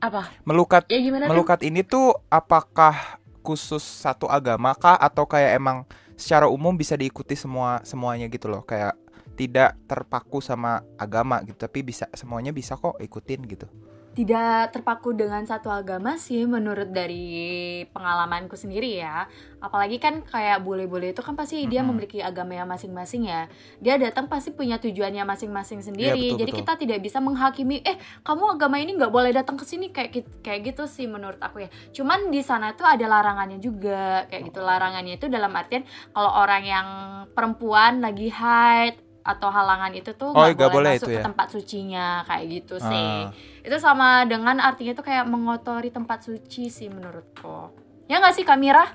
apa? 0.00 0.22
melukat 0.48 0.88
Ya 0.88 1.04
gimana 1.04 1.28
melukat 1.28 1.60
ini 1.60 1.84
tuh 1.84 2.16
apakah 2.32 2.96
khusus 3.44 3.84
satu 3.84 4.24
agama 4.24 4.72
kah 4.72 4.96
atau 4.96 5.28
kayak 5.28 5.60
emang 5.60 5.84
secara 6.16 6.48
umum 6.48 6.72
bisa 6.72 6.96
diikuti 6.96 7.32
semua 7.32 7.80
semuanya 7.84 8.28
gitu 8.28 8.48
loh 8.48 8.60
kayak 8.60 8.92
tidak 9.40 9.72
terpaku 9.88 10.44
sama 10.44 10.84
agama 11.00 11.40
gitu 11.48 11.56
tapi 11.56 11.80
bisa 11.80 12.04
semuanya 12.12 12.52
bisa 12.52 12.76
kok 12.76 13.00
ikutin 13.00 13.40
gitu. 13.48 13.64
Tidak 14.10 14.74
terpaku 14.74 15.14
dengan 15.14 15.46
satu 15.46 15.70
agama 15.70 16.18
sih 16.18 16.42
menurut 16.42 16.90
dari 16.90 17.80
pengalamanku 17.94 18.58
sendiri 18.58 19.00
ya. 19.00 19.24
Apalagi 19.62 20.02
kan 20.02 20.20
kayak 20.26 20.60
bule-bule 20.66 21.14
itu 21.14 21.22
kan 21.22 21.38
pasti 21.38 21.64
dia 21.70 21.80
memiliki 21.80 22.18
agama 22.18 22.58
yang 22.58 22.68
masing-masing 22.68 23.30
ya. 23.30 23.46
Dia 23.78 23.96
datang 23.96 24.26
pasti 24.26 24.50
punya 24.50 24.82
tujuannya 24.82 25.22
masing-masing 25.24 25.80
sendiri. 25.80 26.20
Iya, 26.20 26.34
betul, 26.34 26.40
jadi 26.42 26.52
betul. 26.52 26.60
kita 26.60 26.72
tidak 26.84 26.98
bisa 27.00 27.18
menghakimi 27.22 27.80
eh 27.86 27.96
kamu 28.26 28.60
agama 28.60 28.76
ini 28.82 28.98
nggak 28.98 29.14
boleh 29.14 29.30
datang 29.30 29.54
ke 29.56 29.64
sini 29.64 29.94
kayak 29.94 30.26
kayak 30.42 30.74
gitu 30.74 30.84
sih 30.90 31.06
menurut 31.06 31.40
aku 31.40 31.64
ya. 31.64 31.70
Cuman 31.94 32.34
di 32.34 32.42
sana 32.44 32.74
tuh 32.76 32.90
ada 32.90 33.06
larangannya 33.06 33.62
juga 33.62 34.26
kayak 34.26 34.52
gitu. 34.52 34.60
Larangannya 34.60 35.16
itu 35.16 35.30
dalam 35.32 35.54
artian 35.54 35.86
kalau 36.12 36.34
orang 36.34 36.62
yang 36.66 36.86
perempuan 37.30 38.02
lagi 38.02 38.28
haid 38.28 39.09
atau 39.20 39.48
halangan 39.52 39.92
itu 39.92 40.10
tuh 40.16 40.32
Oh, 40.32 40.44
nggak 40.44 40.56
nggak 40.56 40.70
boleh 40.72 40.92
masuk 40.96 41.08
itu 41.08 41.08
ke 41.12 41.18
ya? 41.20 41.24
tempat 41.24 41.46
sucinya 41.52 42.06
kayak 42.24 42.44
gitu 42.48 42.74
sih. 42.80 43.08
Ah. 43.24 43.32
itu 43.60 43.76
sama 43.76 44.24
dengan 44.24 44.56
artinya 44.56 44.96
tuh 44.96 45.04
kayak 45.04 45.28
mengotori 45.28 45.92
tempat 45.92 46.24
suci 46.24 46.72
sih 46.72 46.88
menurutku. 46.88 47.72
Ya 48.08 48.18
nggak 48.18 48.34
sih 48.34 48.44
Kamira 48.48 48.88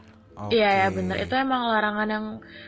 Iya 0.51 0.69
ya 0.83 0.87
bener. 0.91 1.15
Itu 1.23 1.33
emang 1.39 1.71
larangan 1.71 2.07
yang 2.11 2.25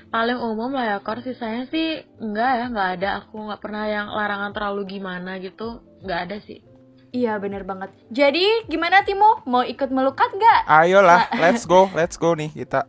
paling 0.08 0.40
umum 0.40 0.72
lah 0.72 0.86
ya 0.88 0.98
Kor. 1.04 1.20
Sisanya 1.20 1.68
sih 1.68 2.00
enggak 2.20 2.52
ya 2.64 2.66
nggak 2.72 2.90
ada. 3.00 3.10
Aku 3.24 3.44
nggak 3.44 3.60
pernah 3.60 3.84
yang 3.92 4.08
larangan 4.08 4.56
terlalu 4.56 4.98
gimana 4.98 5.36
gitu 5.44 5.84
nggak 6.04 6.20
ada 6.32 6.38
sih. 6.40 6.64
Iya 7.12 7.40
bener 7.40 7.64
banget. 7.68 7.92
Jadi 8.12 8.68
gimana 8.72 9.04
Timo? 9.04 9.44
Mau 9.48 9.64
ikut 9.64 9.90
melukat 9.92 10.32
nggak? 10.32 10.68
Ayolah 10.68 11.28
let's 11.40 11.68
go 11.68 11.88
let's 11.98 12.16
go 12.16 12.36
nih 12.36 12.52
kita 12.52 12.88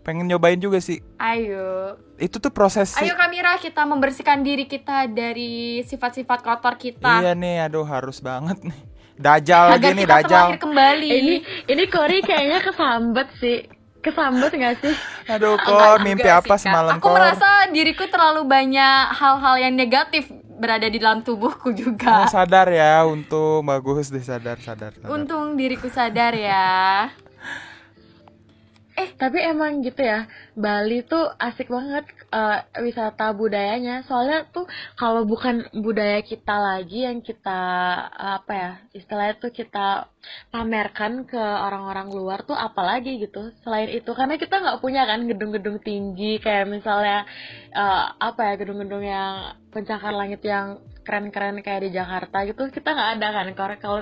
pengen 0.00 0.26
nyobain 0.26 0.56
juga 0.56 0.80
sih. 0.80 1.00
Ayo. 1.20 1.96
Itu 2.20 2.36
tuh 2.40 2.52
proses 2.52 2.92
sih 2.92 3.04
ayo 3.04 3.16
Kamira 3.16 3.56
kita 3.56 3.84
membersihkan 3.88 4.44
diri 4.44 4.68
kita 4.68 5.08
dari 5.08 5.80
sifat-sifat 5.84 6.40
kotor 6.44 6.76
kita. 6.76 7.24
Iya 7.24 7.32
nih 7.36 7.68
aduh 7.68 7.84
harus 7.84 8.20
banget 8.20 8.60
nih. 8.60 8.80
Dajal 9.20 9.76
agar 9.76 9.76
lagi 9.76 9.88
nih 9.92 10.04
kita 10.08 10.16
dajal. 10.24 10.46
kembali. 10.56 11.08
Ini 11.12 11.34
ini 11.68 11.84
Kori 11.92 12.18
kayaknya 12.24 12.58
kesambet 12.64 13.28
sih. 13.36 13.68
Kesambet 14.00 14.52
nggak 14.56 14.74
sih? 14.80 14.94
Aduh 15.28 15.60
kok 15.60 16.00
mimpi 16.00 16.24
sih, 16.24 16.32
apa 16.32 16.56
Kak. 16.56 16.60
semalam 16.60 16.96
aku 16.96 17.04
kok 17.04 17.16
merasa 17.20 17.68
diriku 17.68 18.08
terlalu 18.08 18.48
banyak 18.48 19.12
hal-hal 19.12 19.54
yang 19.60 19.76
negatif 19.76 20.24
berada 20.60 20.88
di 20.88 20.96
dalam 21.00 21.20
tubuhku 21.20 21.72
juga. 21.72 22.24
Oh, 22.24 22.28
sadar 22.28 22.68
ya 22.72 23.04
untung 23.04 23.64
bagus 23.64 24.08
deh 24.08 24.24
sadar 24.24 24.56
sadar, 24.60 24.96
sadar. 24.96 25.08
untung 25.08 25.56
diriku 25.56 25.88
sadar 25.92 26.32
ya 26.36 27.08
tapi 29.20 29.38
emang 29.40 29.80
gitu 29.86 30.02
ya 30.02 30.28
Bali 30.56 31.06
tuh 31.06 31.32
asik 31.38 31.68
banget 31.70 32.04
eh, 32.32 32.58
wisata 32.84 33.32
budayanya. 33.32 34.02
Soalnya 34.08 34.46
tuh 34.50 34.66
kalau 34.98 35.22
bukan 35.24 35.66
budaya 35.84 36.20
kita 36.20 36.56
lagi 36.58 37.06
yang 37.08 37.24
kita 37.24 37.60
eh, 38.10 38.32
apa 38.40 38.52
ya 38.52 38.72
istilahnya 38.96 39.34
tuh 39.40 39.52
kita 39.54 40.10
pamerkan 40.52 41.24
ke 41.24 41.40
orang-orang 41.40 42.08
luar 42.12 42.44
tuh 42.44 42.58
apalagi 42.58 43.22
gitu. 43.22 43.52
Selain 43.64 43.88
itu 43.88 44.10
karena 44.12 44.36
kita 44.36 44.60
nggak 44.60 44.80
punya 44.84 45.08
kan 45.08 45.24
gedung-gedung 45.24 45.78
tinggi 45.80 46.42
kayak 46.42 46.68
misalnya 46.68 47.24
eh, 47.72 48.04
apa 48.18 48.40
ya 48.52 48.54
gedung-gedung 48.60 49.04
yang 49.04 49.56
pencakar 49.70 50.12
langit 50.12 50.42
yang 50.42 50.82
keren-keren 51.00 51.60
kayak 51.60 51.82
di 51.82 51.90
Jakarta 51.92 52.44
gitu 52.44 52.68
kita 52.68 52.88
nggak 52.90 53.10
ada 53.16 53.28
kan 53.32 53.46
kalau 53.52 53.76
kalau 53.78 54.00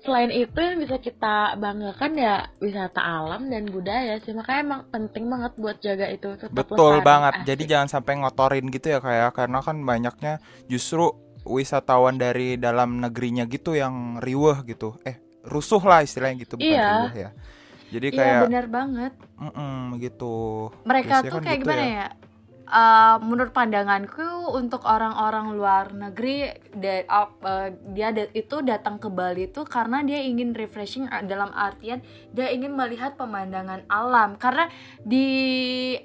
selain 0.00 0.30
itu 0.30 0.54
yang 0.56 0.76
bisa 0.76 0.96
kita 0.96 1.54
banggakan 1.56 2.12
ya 2.14 2.34
wisata 2.58 3.00
alam 3.00 3.46
dan 3.46 3.68
budaya 3.68 4.18
sih 4.18 4.32
makanya 4.32 4.60
emang 4.60 4.80
penting 4.88 5.24
banget 5.26 5.52
buat 5.56 5.76
jaga 5.78 6.06
itu 6.08 6.28
tetap 6.36 6.52
betul 6.52 6.98
lestari. 6.98 7.06
banget 7.06 7.34
Asik. 7.36 7.46
jadi 7.46 7.62
jangan 7.66 7.88
sampai 7.90 8.12
ngotorin 8.18 8.66
gitu 8.68 8.86
ya 8.88 8.98
kayak 8.98 9.30
karena 9.32 9.58
kan 9.60 9.76
banyaknya 9.80 10.34
justru 10.66 11.12
wisatawan 11.42 12.16
dari 12.16 12.56
dalam 12.56 13.00
negerinya 13.00 13.44
gitu 13.44 13.72
yang 13.72 14.20
riweh 14.20 14.60
gitu 14.64 14.96
eh 15.02 15.16
rusuh 15.42 15.80
lah 15.80 16.04
istilahnya 16.04 16.44
gitu 16.44 16.54
bukan 16.54 16.68
Iya. 16.68 16.88
riweh 17.00 17.14
ya 17.16 17.30
jadi 17.90 18.06
iya 18.08 18.18
kayak 18.18 18.40
benar 18.46 18.66
banget 18.68 19.12
mm-mm, 19.36 19.76
gitu 19.98 20.34
mereka 20.84 21.08
Biasanya 21.20 21.30
tuh 21.30 21.36
kan 21.36 21.42
kayak 21.42 21.58
gitu 21.58 21.64
gimana 21.64 21.84
ya? 21.86 22.08
Eh, 22.70 23.16
menurut 23.26 23.50
pandanganku 23.50 24.54
untuk 24.54 24.86
orang-orang 24.86 25.58
luar 25.58 25.90
negeri 25.90 26.54
da- 26.70 27.02
eh, 27.02 27.68
dia 27.90 28.14
da- 28.14 28.30
itu 28.30 28.62
datang 28.62 29.02
ke 29.02 29.10
Bali 29.10 29.50
itu 29.50 29.66
karena 29.66 30.06
dia 30.06 30.22
ingin 30.22 30.54
refreshing 30.54 31.10
eh, 31.10 31.26
dalam 31.26 31.50
artian 31.50 31.98
dia 32.30 32.46
ingin 32.54 32.70
melihat 32.70 33.18
pemandangan 33.18 33.82
alam. 33.90 34.38
Karena 34.38 34.70
di 35.02 35.26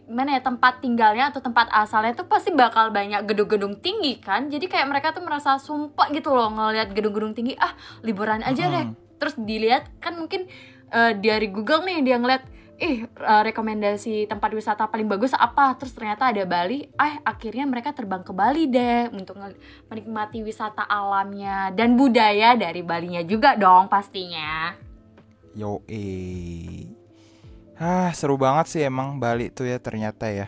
mana 0.09 0.37
ya 0.37 0.41
tempat 0.41 0.81
tinggalnya 0.81 1.29
atau 1.29 1.37
tempat 1.37 1.69
asalnya 1.69 2.17
tuh 2.17 2.25
pasti 2.25 2.49
bakal 2.49 2.89
banyak 2.89 3.29
gedung-gedung 3.29 3.77
tinggi 3.77 4.17
kan? 4.17 4.49
Jadi 4.49 4.65
kayak 4.65 4.89
mereka 4.89 5.13
tuh 5.13 5.21
merasa 5.21 5.61
sumpah 5.61 6.09
gitu 6.09 6.33
loh 6.33 6.49
ngelihat 6.49 6.97
gedung-gedung 6.97 7.37
tinggi 7.37 7.53
ah 7.61 7.77
liburan 8.01 8.41
aja 8.41 8.65
deh. 8.65 8.89
Mm-mm. 8.89 9.03
terus 9.15 9.37
dilihat 9.39 9.87
kan 10.01 10.17
mungkin 10.17 10.49
eh, 10.89 11.13
dari 11.13 11.47
Google 11.47 11.85
nih 11.85 12.01
dia 12.01 12.17
ngeliat 12.17 12.43
ih 12.75 13.07
eh, 13.07 13.41
rekomendasi 13.51 14.27
tempat 14.27 14.51
wisata 14.51 14.87
paling 14.87 15.07
bagus 15.07 15.31
apa? 15.35 15.75
Terus 15.79 15.95
ternyata 15.95 16.31
ada 16.31 16.43
Bali. 16.43 16.87
Eh 16.91 17.15
akhirnya 17.23 17.63
mereka 17.63 17.95
terbang 17.95 18.23
ke 18.23 18.31
Bali 18.35 18.67
deh 18.67 19.11
untuk 19.11 19.39
menikmati 19.87 20.43
wisata 20.43 20.83
alamnya 20.83 21.71
dan 21.71 21.95
budaya 21.95 22.55
dari 22.59 22.83
Balinya 22.83 23.23
juga 23.23 23.55
dong 23.55 23.87
pastinya. 23.87 24.75
Yo 25.55 25.79
Ah, 27.75 28.07
seru 28.15 28.39
banget 28.39 28.71
sih 28.71 28.81
emang 28.87 29.19
Bali 29.19 29.51
tuh 29.51 29.67
ya 29.67 29.75
ternyata 29.79 30.31
ya. 30.31 30.47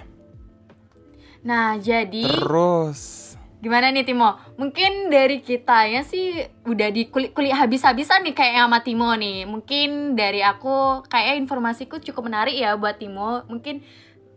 nah 1.44 1.80
jadi 1.80 2.28
Terus 2.28 3.27
gimana 3.58 3.89
nih 3.89 4.06
Timo? 4.06 4.38
Mungkin 4.56 5.10
dari 5.10 5.41
kita 5.41 5.89
ya 5.89 6.06
sih 6.06 6.46
udah 6.65 6.89
di 6.93 7.10
kulik 7.10 7.34
kulik 7.34 7.54
habis-habisan 7.58 8.22
nih 8.22 8.36
kayak 8.38 8.65
sama 8.65 8.80
Timo 8.86 9.10
nih. 9.17 9.50
Mungkin 9.50 10.13
dari 10.13 10.46
aku 10.46 11.02
kayak 11.10 11.41
informasiku 11.41 11.98
cukup 11.98 12.30
menarik 12.30 12.54
ya 12.54 12.78
buat 12.78 13.02
Timo. 13.02 13.41
Mungkin 13.50 13.82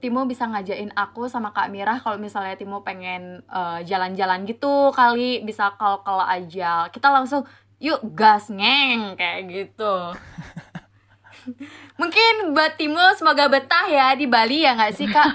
Timo 0.00 0.24
bisa 0.24 0.48
ngajain 0.48 0.96
aku 0.96 1.28
sama 1.28 1.52
Kak 1.52 1.68
Mirah 1.68 2.00
kalau 2.00 2.16
misalnya 2.16 2.56
Timo 2.56 2.80
pengen 2.80 3.44
eh, 3.44 3.80
jalan-jalan 3.84 4.48
gitu 4.48 4.88
kali. 4.96 5.44
Bisa 5.44 5.76
kalau 5.76 6.00
kalau 6.00 6.24
aja. 6.24 6.88
Kita 6.88 7.12
langsung 7.12 7.44
yuk 7.80 8.00
gas 8.16 8.48
ngeng 8.48 9.20
kayak 9.20 9.40
gitu. 9.52 9.94
Mungkin 12.00 12.56
buat 12.56 12.80
Timo 12.80 13.04
semoga 13.16 13.48
betah 13.52 13.88
ya 13.88 14.12
di 14.16 14.24
Bali 14.24 14.64
ya 14.64 14.76
nggak 14.76 14.92
sih 14.96 15.08
Kak 15.08 15.28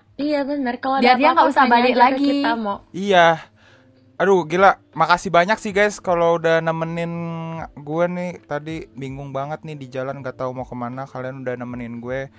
Iya 0.22 0.40
bener. 0.46 0.74
Kalau 0.78 1.02
Biar 1.02 1.18
dia 1.18 1.34
nggak 1.34 1.48
usah 1.50 1.64
balik 1.66 1.96
lagi. 1.98 2.46
Kita 2.46 2.54
mau 2.54 2.86
iya. 2.94 3.42
Aduh 4.20 4.46
gila, 4.46 4.78
makasih 4.94 5.34
banyak 5.34 5.58
sih 5.58 5.74
guys 5.74 5.98
kalau 5.98 6.38
udah 6.38 6.62
nemenin 6.62 7.10
gue 7.74 8.04
nih. 8.06 8.32
Tadi 8.46 8.86
bingung 8.94 9.34
banget 9.34 9.66
nih 9.66 9.74
di 9.74 9.90
jalan 9.90 10.22
gak 10.22 10.38
tahu 10.38 10.54
mau 10.54 10.62
ke 10.62 10.76
mana. 10.78 11.10
Kalian 11.10 11.42
udah 11.42 11.58
nemenin 11.58 11.98
gue. 11.98 12.30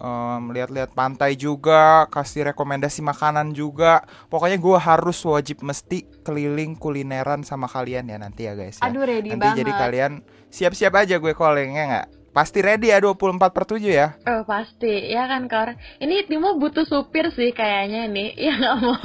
Em, 0.00 0.42
lihat-lihat 0.52 0.92
pantai 0.92 1.40
juga 1.40 2.04
kasih 2.12 2.52
rekomendasi 2.52 3.00
makanan 3.00 3.56
juga. 3.56 4.04
Pokoknya 4.28 4.60
gue 4.60 4.76
harus 4.76 5.16
wajib 5.24 5.64
mesti 5.64 6.04
keliling 6.20 6.76
kulineran 6.76 7.40
sama 7.40 7.64
kalian 7.68 8.12
ya 8.12 8.20
nanti 8.20 8.44
ya 8.44 8.52
guys 8.52 8.76
ya. 8.76 8.92
Aduh 8.92 9.08
ready 9.08 9.32
nanti 9.32 9.40
banget. 9.40 9.58
jadi 9.64 9.72
kalian 9.72 10.12
siap-siap 10.52 10.92
aja 10.92 11.16
gue 11.16 11.32
callingnya 11.32 11.84
nggak 11.88 12.08
pasti 12.30 12.62
ready 12.62 12.94
ya 12.94 13.02
24 13.02 13.42
per 13.50 13.64
7 13.66 13.82
ya? 13.82 14.14
Oh 14.26 14.42
pasti. 14.46 15.10
Ya 15.10 15.26
kan 15.26 15.50
Kor 15.50 15.74
Ini 15.98 16.26
Timo 16.30 16.54
butuh 16.56 16.86
supir 16.86 17.30
sih 17.34 17.50
kayaknya 17.50 18.06
nih. 18.06 18.30
Ya 18.50 18.52
nggak 18.56 18.76
mau. 18.80 18.96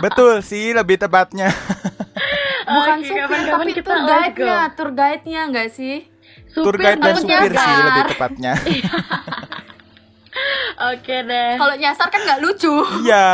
Betul 0.00 0.40
sih 0.40 0.72
lebih 0.72 0.96
tepatnya. 0.96 1.52
Bukan 2.70 2.98
Oke, 3.02 3.06
supir 3.08 3.22
kapan-kapan 3.26 3.58
tapi 3.66 3.72
kita 3.74 3.88
tour 3.90 4.00
guide-nya 4.06 4.58
tour 4.76 4.90
guide-nya 4.94 5.40
nggak 5.50 5.68
sih? 5.74 5.96
Tour 6.54 6.76
guide 6.78 7.00
dan 7.02 7.14
supir 7.18 7.50
sih 7.50 7.56
nyasar. 7.56 7.86
lebih 7.86 8.04
tepatnya. 8.14 8.52
Oke 10.80 11.16
deh. 11.26 11.52
Kalau 11.60 11.74
nyasar 11.76 12.08
kan 12.08 12.20
nggak 12.24 12.40
lucu. 12.40 12.74
Iya 13.04 13.28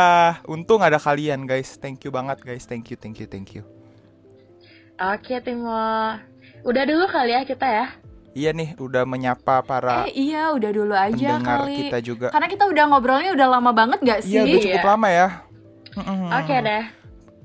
untung 0.49 0.81
ada 0.83 0.99
kalian 0.99 1.47
guys. 1.47 1.79
Thank 1.79 2.03
you 2.03 2.11
banget 2.11 2.41
guys. 2.43 2.67
Thank 2.67 2.91
you 2.91 2.97
thank 2.99 3.21
you 3.21 3.27
thank 3.29 3.55
you. 3.55 3.63
Oke 4.97 5.37
Timo. 5.39 6.17
Udah 6.65 6.83
dulu 6.89 7.05
kali 7.07 7.31
ya 7.37 7.45
kita 7.45 7.67
ya 7.69 7.87
iya 8.37 8.53
nih 8.53 8.77
udah 8.77 9.01
menyapa 9.03 9.65
para 9.65 10.05
eh 10.05 10.13
iya 10.13 10.53
udah 10.53 10.69
dulu 10.69 10.93
aja 10.93 11.41
pendengar 11.41 11.65
kali 11.65 11.89
kita 11.89 11.99
juga 12.05 12.27
karena 12.29 12.45
kita 12.45 12.69
udah 12.69 12.83
ngobrolnya 12.85 13.31
udah 13.33 13.47
lama 13.49 13.71
banget 13.73 13.99
nggak 14.05 14.19
sih 14.21 14.37
iya 14.37 14.41
udah 14.45 14.59
cukup 14.61 14.77
Iya. 14.77 14.91
lama 14.93 15.07
ya. 15.09 15.27
Oke 16.37 16.55
deh 16.61 16.83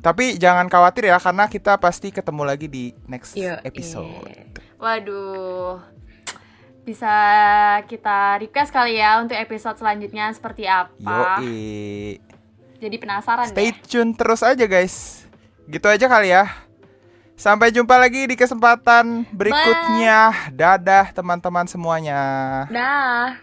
tapi 0.03 0.35
jangan 0.35 0.67
khawatir 0.67 1.09
ya 1.09 1.17
karena 1.17 1.47
kita 1.47 1.79
pasti 1.79 2.11
ketemu 2.11 2.43
lagi 2.43 2.67
di 2.67 2.91
next 3.07 3.33
Yo, 3.33 3.55
episode 3.63 4.11
iya. 4.29 4.45
waduh 4.77 5.79
bisa 6.83 7.15
kita 7.87 8.43
request 8.43 8.75
kali 8.75 8.99
ya 8.99 9.23
untuk 9.23 9.39
episode 9.39 9.79
selanjutnya 9.79 10.35
seperti 10.35 10.67
apa 10.67 11.39
Yoi. 11.39 12.19
jadi 12.83 12.97
penasaran 12.99 13.47
Stay 13.47 13.71
deh 13.71 13.79
tune 13.87 14.11
terus 14.13 14.43
aja 14.43 14.67
guys. 14.67 15.23
Gitu 15.71 15.87
aja 15.87 16.11
kali 16.11 16.35
ya. 16.35 16.51
Sampai 17.35 17.71
jumpa 17.71 17.97
lagi 17.97 18.25
di 18.25 18.35
kesempatan 18.35 19.27
berikutnya. 19.29 20.53
Dadah 20.53 21.11
teman-teman 21.11 21.67
semuanya. 21.67 22.21
Dah 22.69 23.35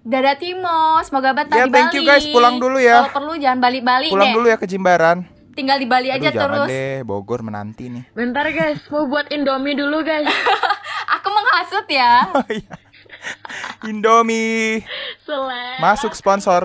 Dadah 0.00 0.32
Timo, 0.34 0.96
semoga 1.04 1.36
betah 1.36 1.54
Ya, 1.54 1.64
di 1.64 1.70
thank 1.70 1.92
Bali. 1.92 1.96
you 1.96 2.02
guys. 2.02 2.24
Pulang 2.26 2.56
dulu 2.56 2.80
ya. 2.80 3.04
Kalau 3.04 3.14
perlu 3.14 3.32
jangan 3.36 3.60
balik-balik 3.60 4.08
Pulang 4.08 4.32
deh. 4.32 4.34
dulu 4.34 4.46
ya 4.48 4.56
ke 4.56 4.64
Jimbaran. 4.64 5.28
Tinggal 5.52 5.76
di 5.76 5.84
Bali 5.84 6.08
aja 6.08 6.24
Aduh, 6.24 6.32
jangan 6.32 6.50
terus. 6.56 6.68
deh, 6.68 6.94
Bogor 7.04 7.44
menanti 7.44 7.90
nih. 7.90 8.04
Bentar 8.10 8.48
guys 8.48 8.80
Mau 8.88 9.04
buat 9.04 9.28
Indomie 9.28 9.76
dulu 9.76 10.00
guys 10.00 10.24
Aku 11.20 11.28
menghasut 11.28 11.84
ya. 11.86 12.24
Oh 12.32 12.46
iya. 12.48 12.74
Indomie 13.84 14.80
Selek 15.20 15.76
masuk 15.78 16.16
sponsor. 16.16 16.64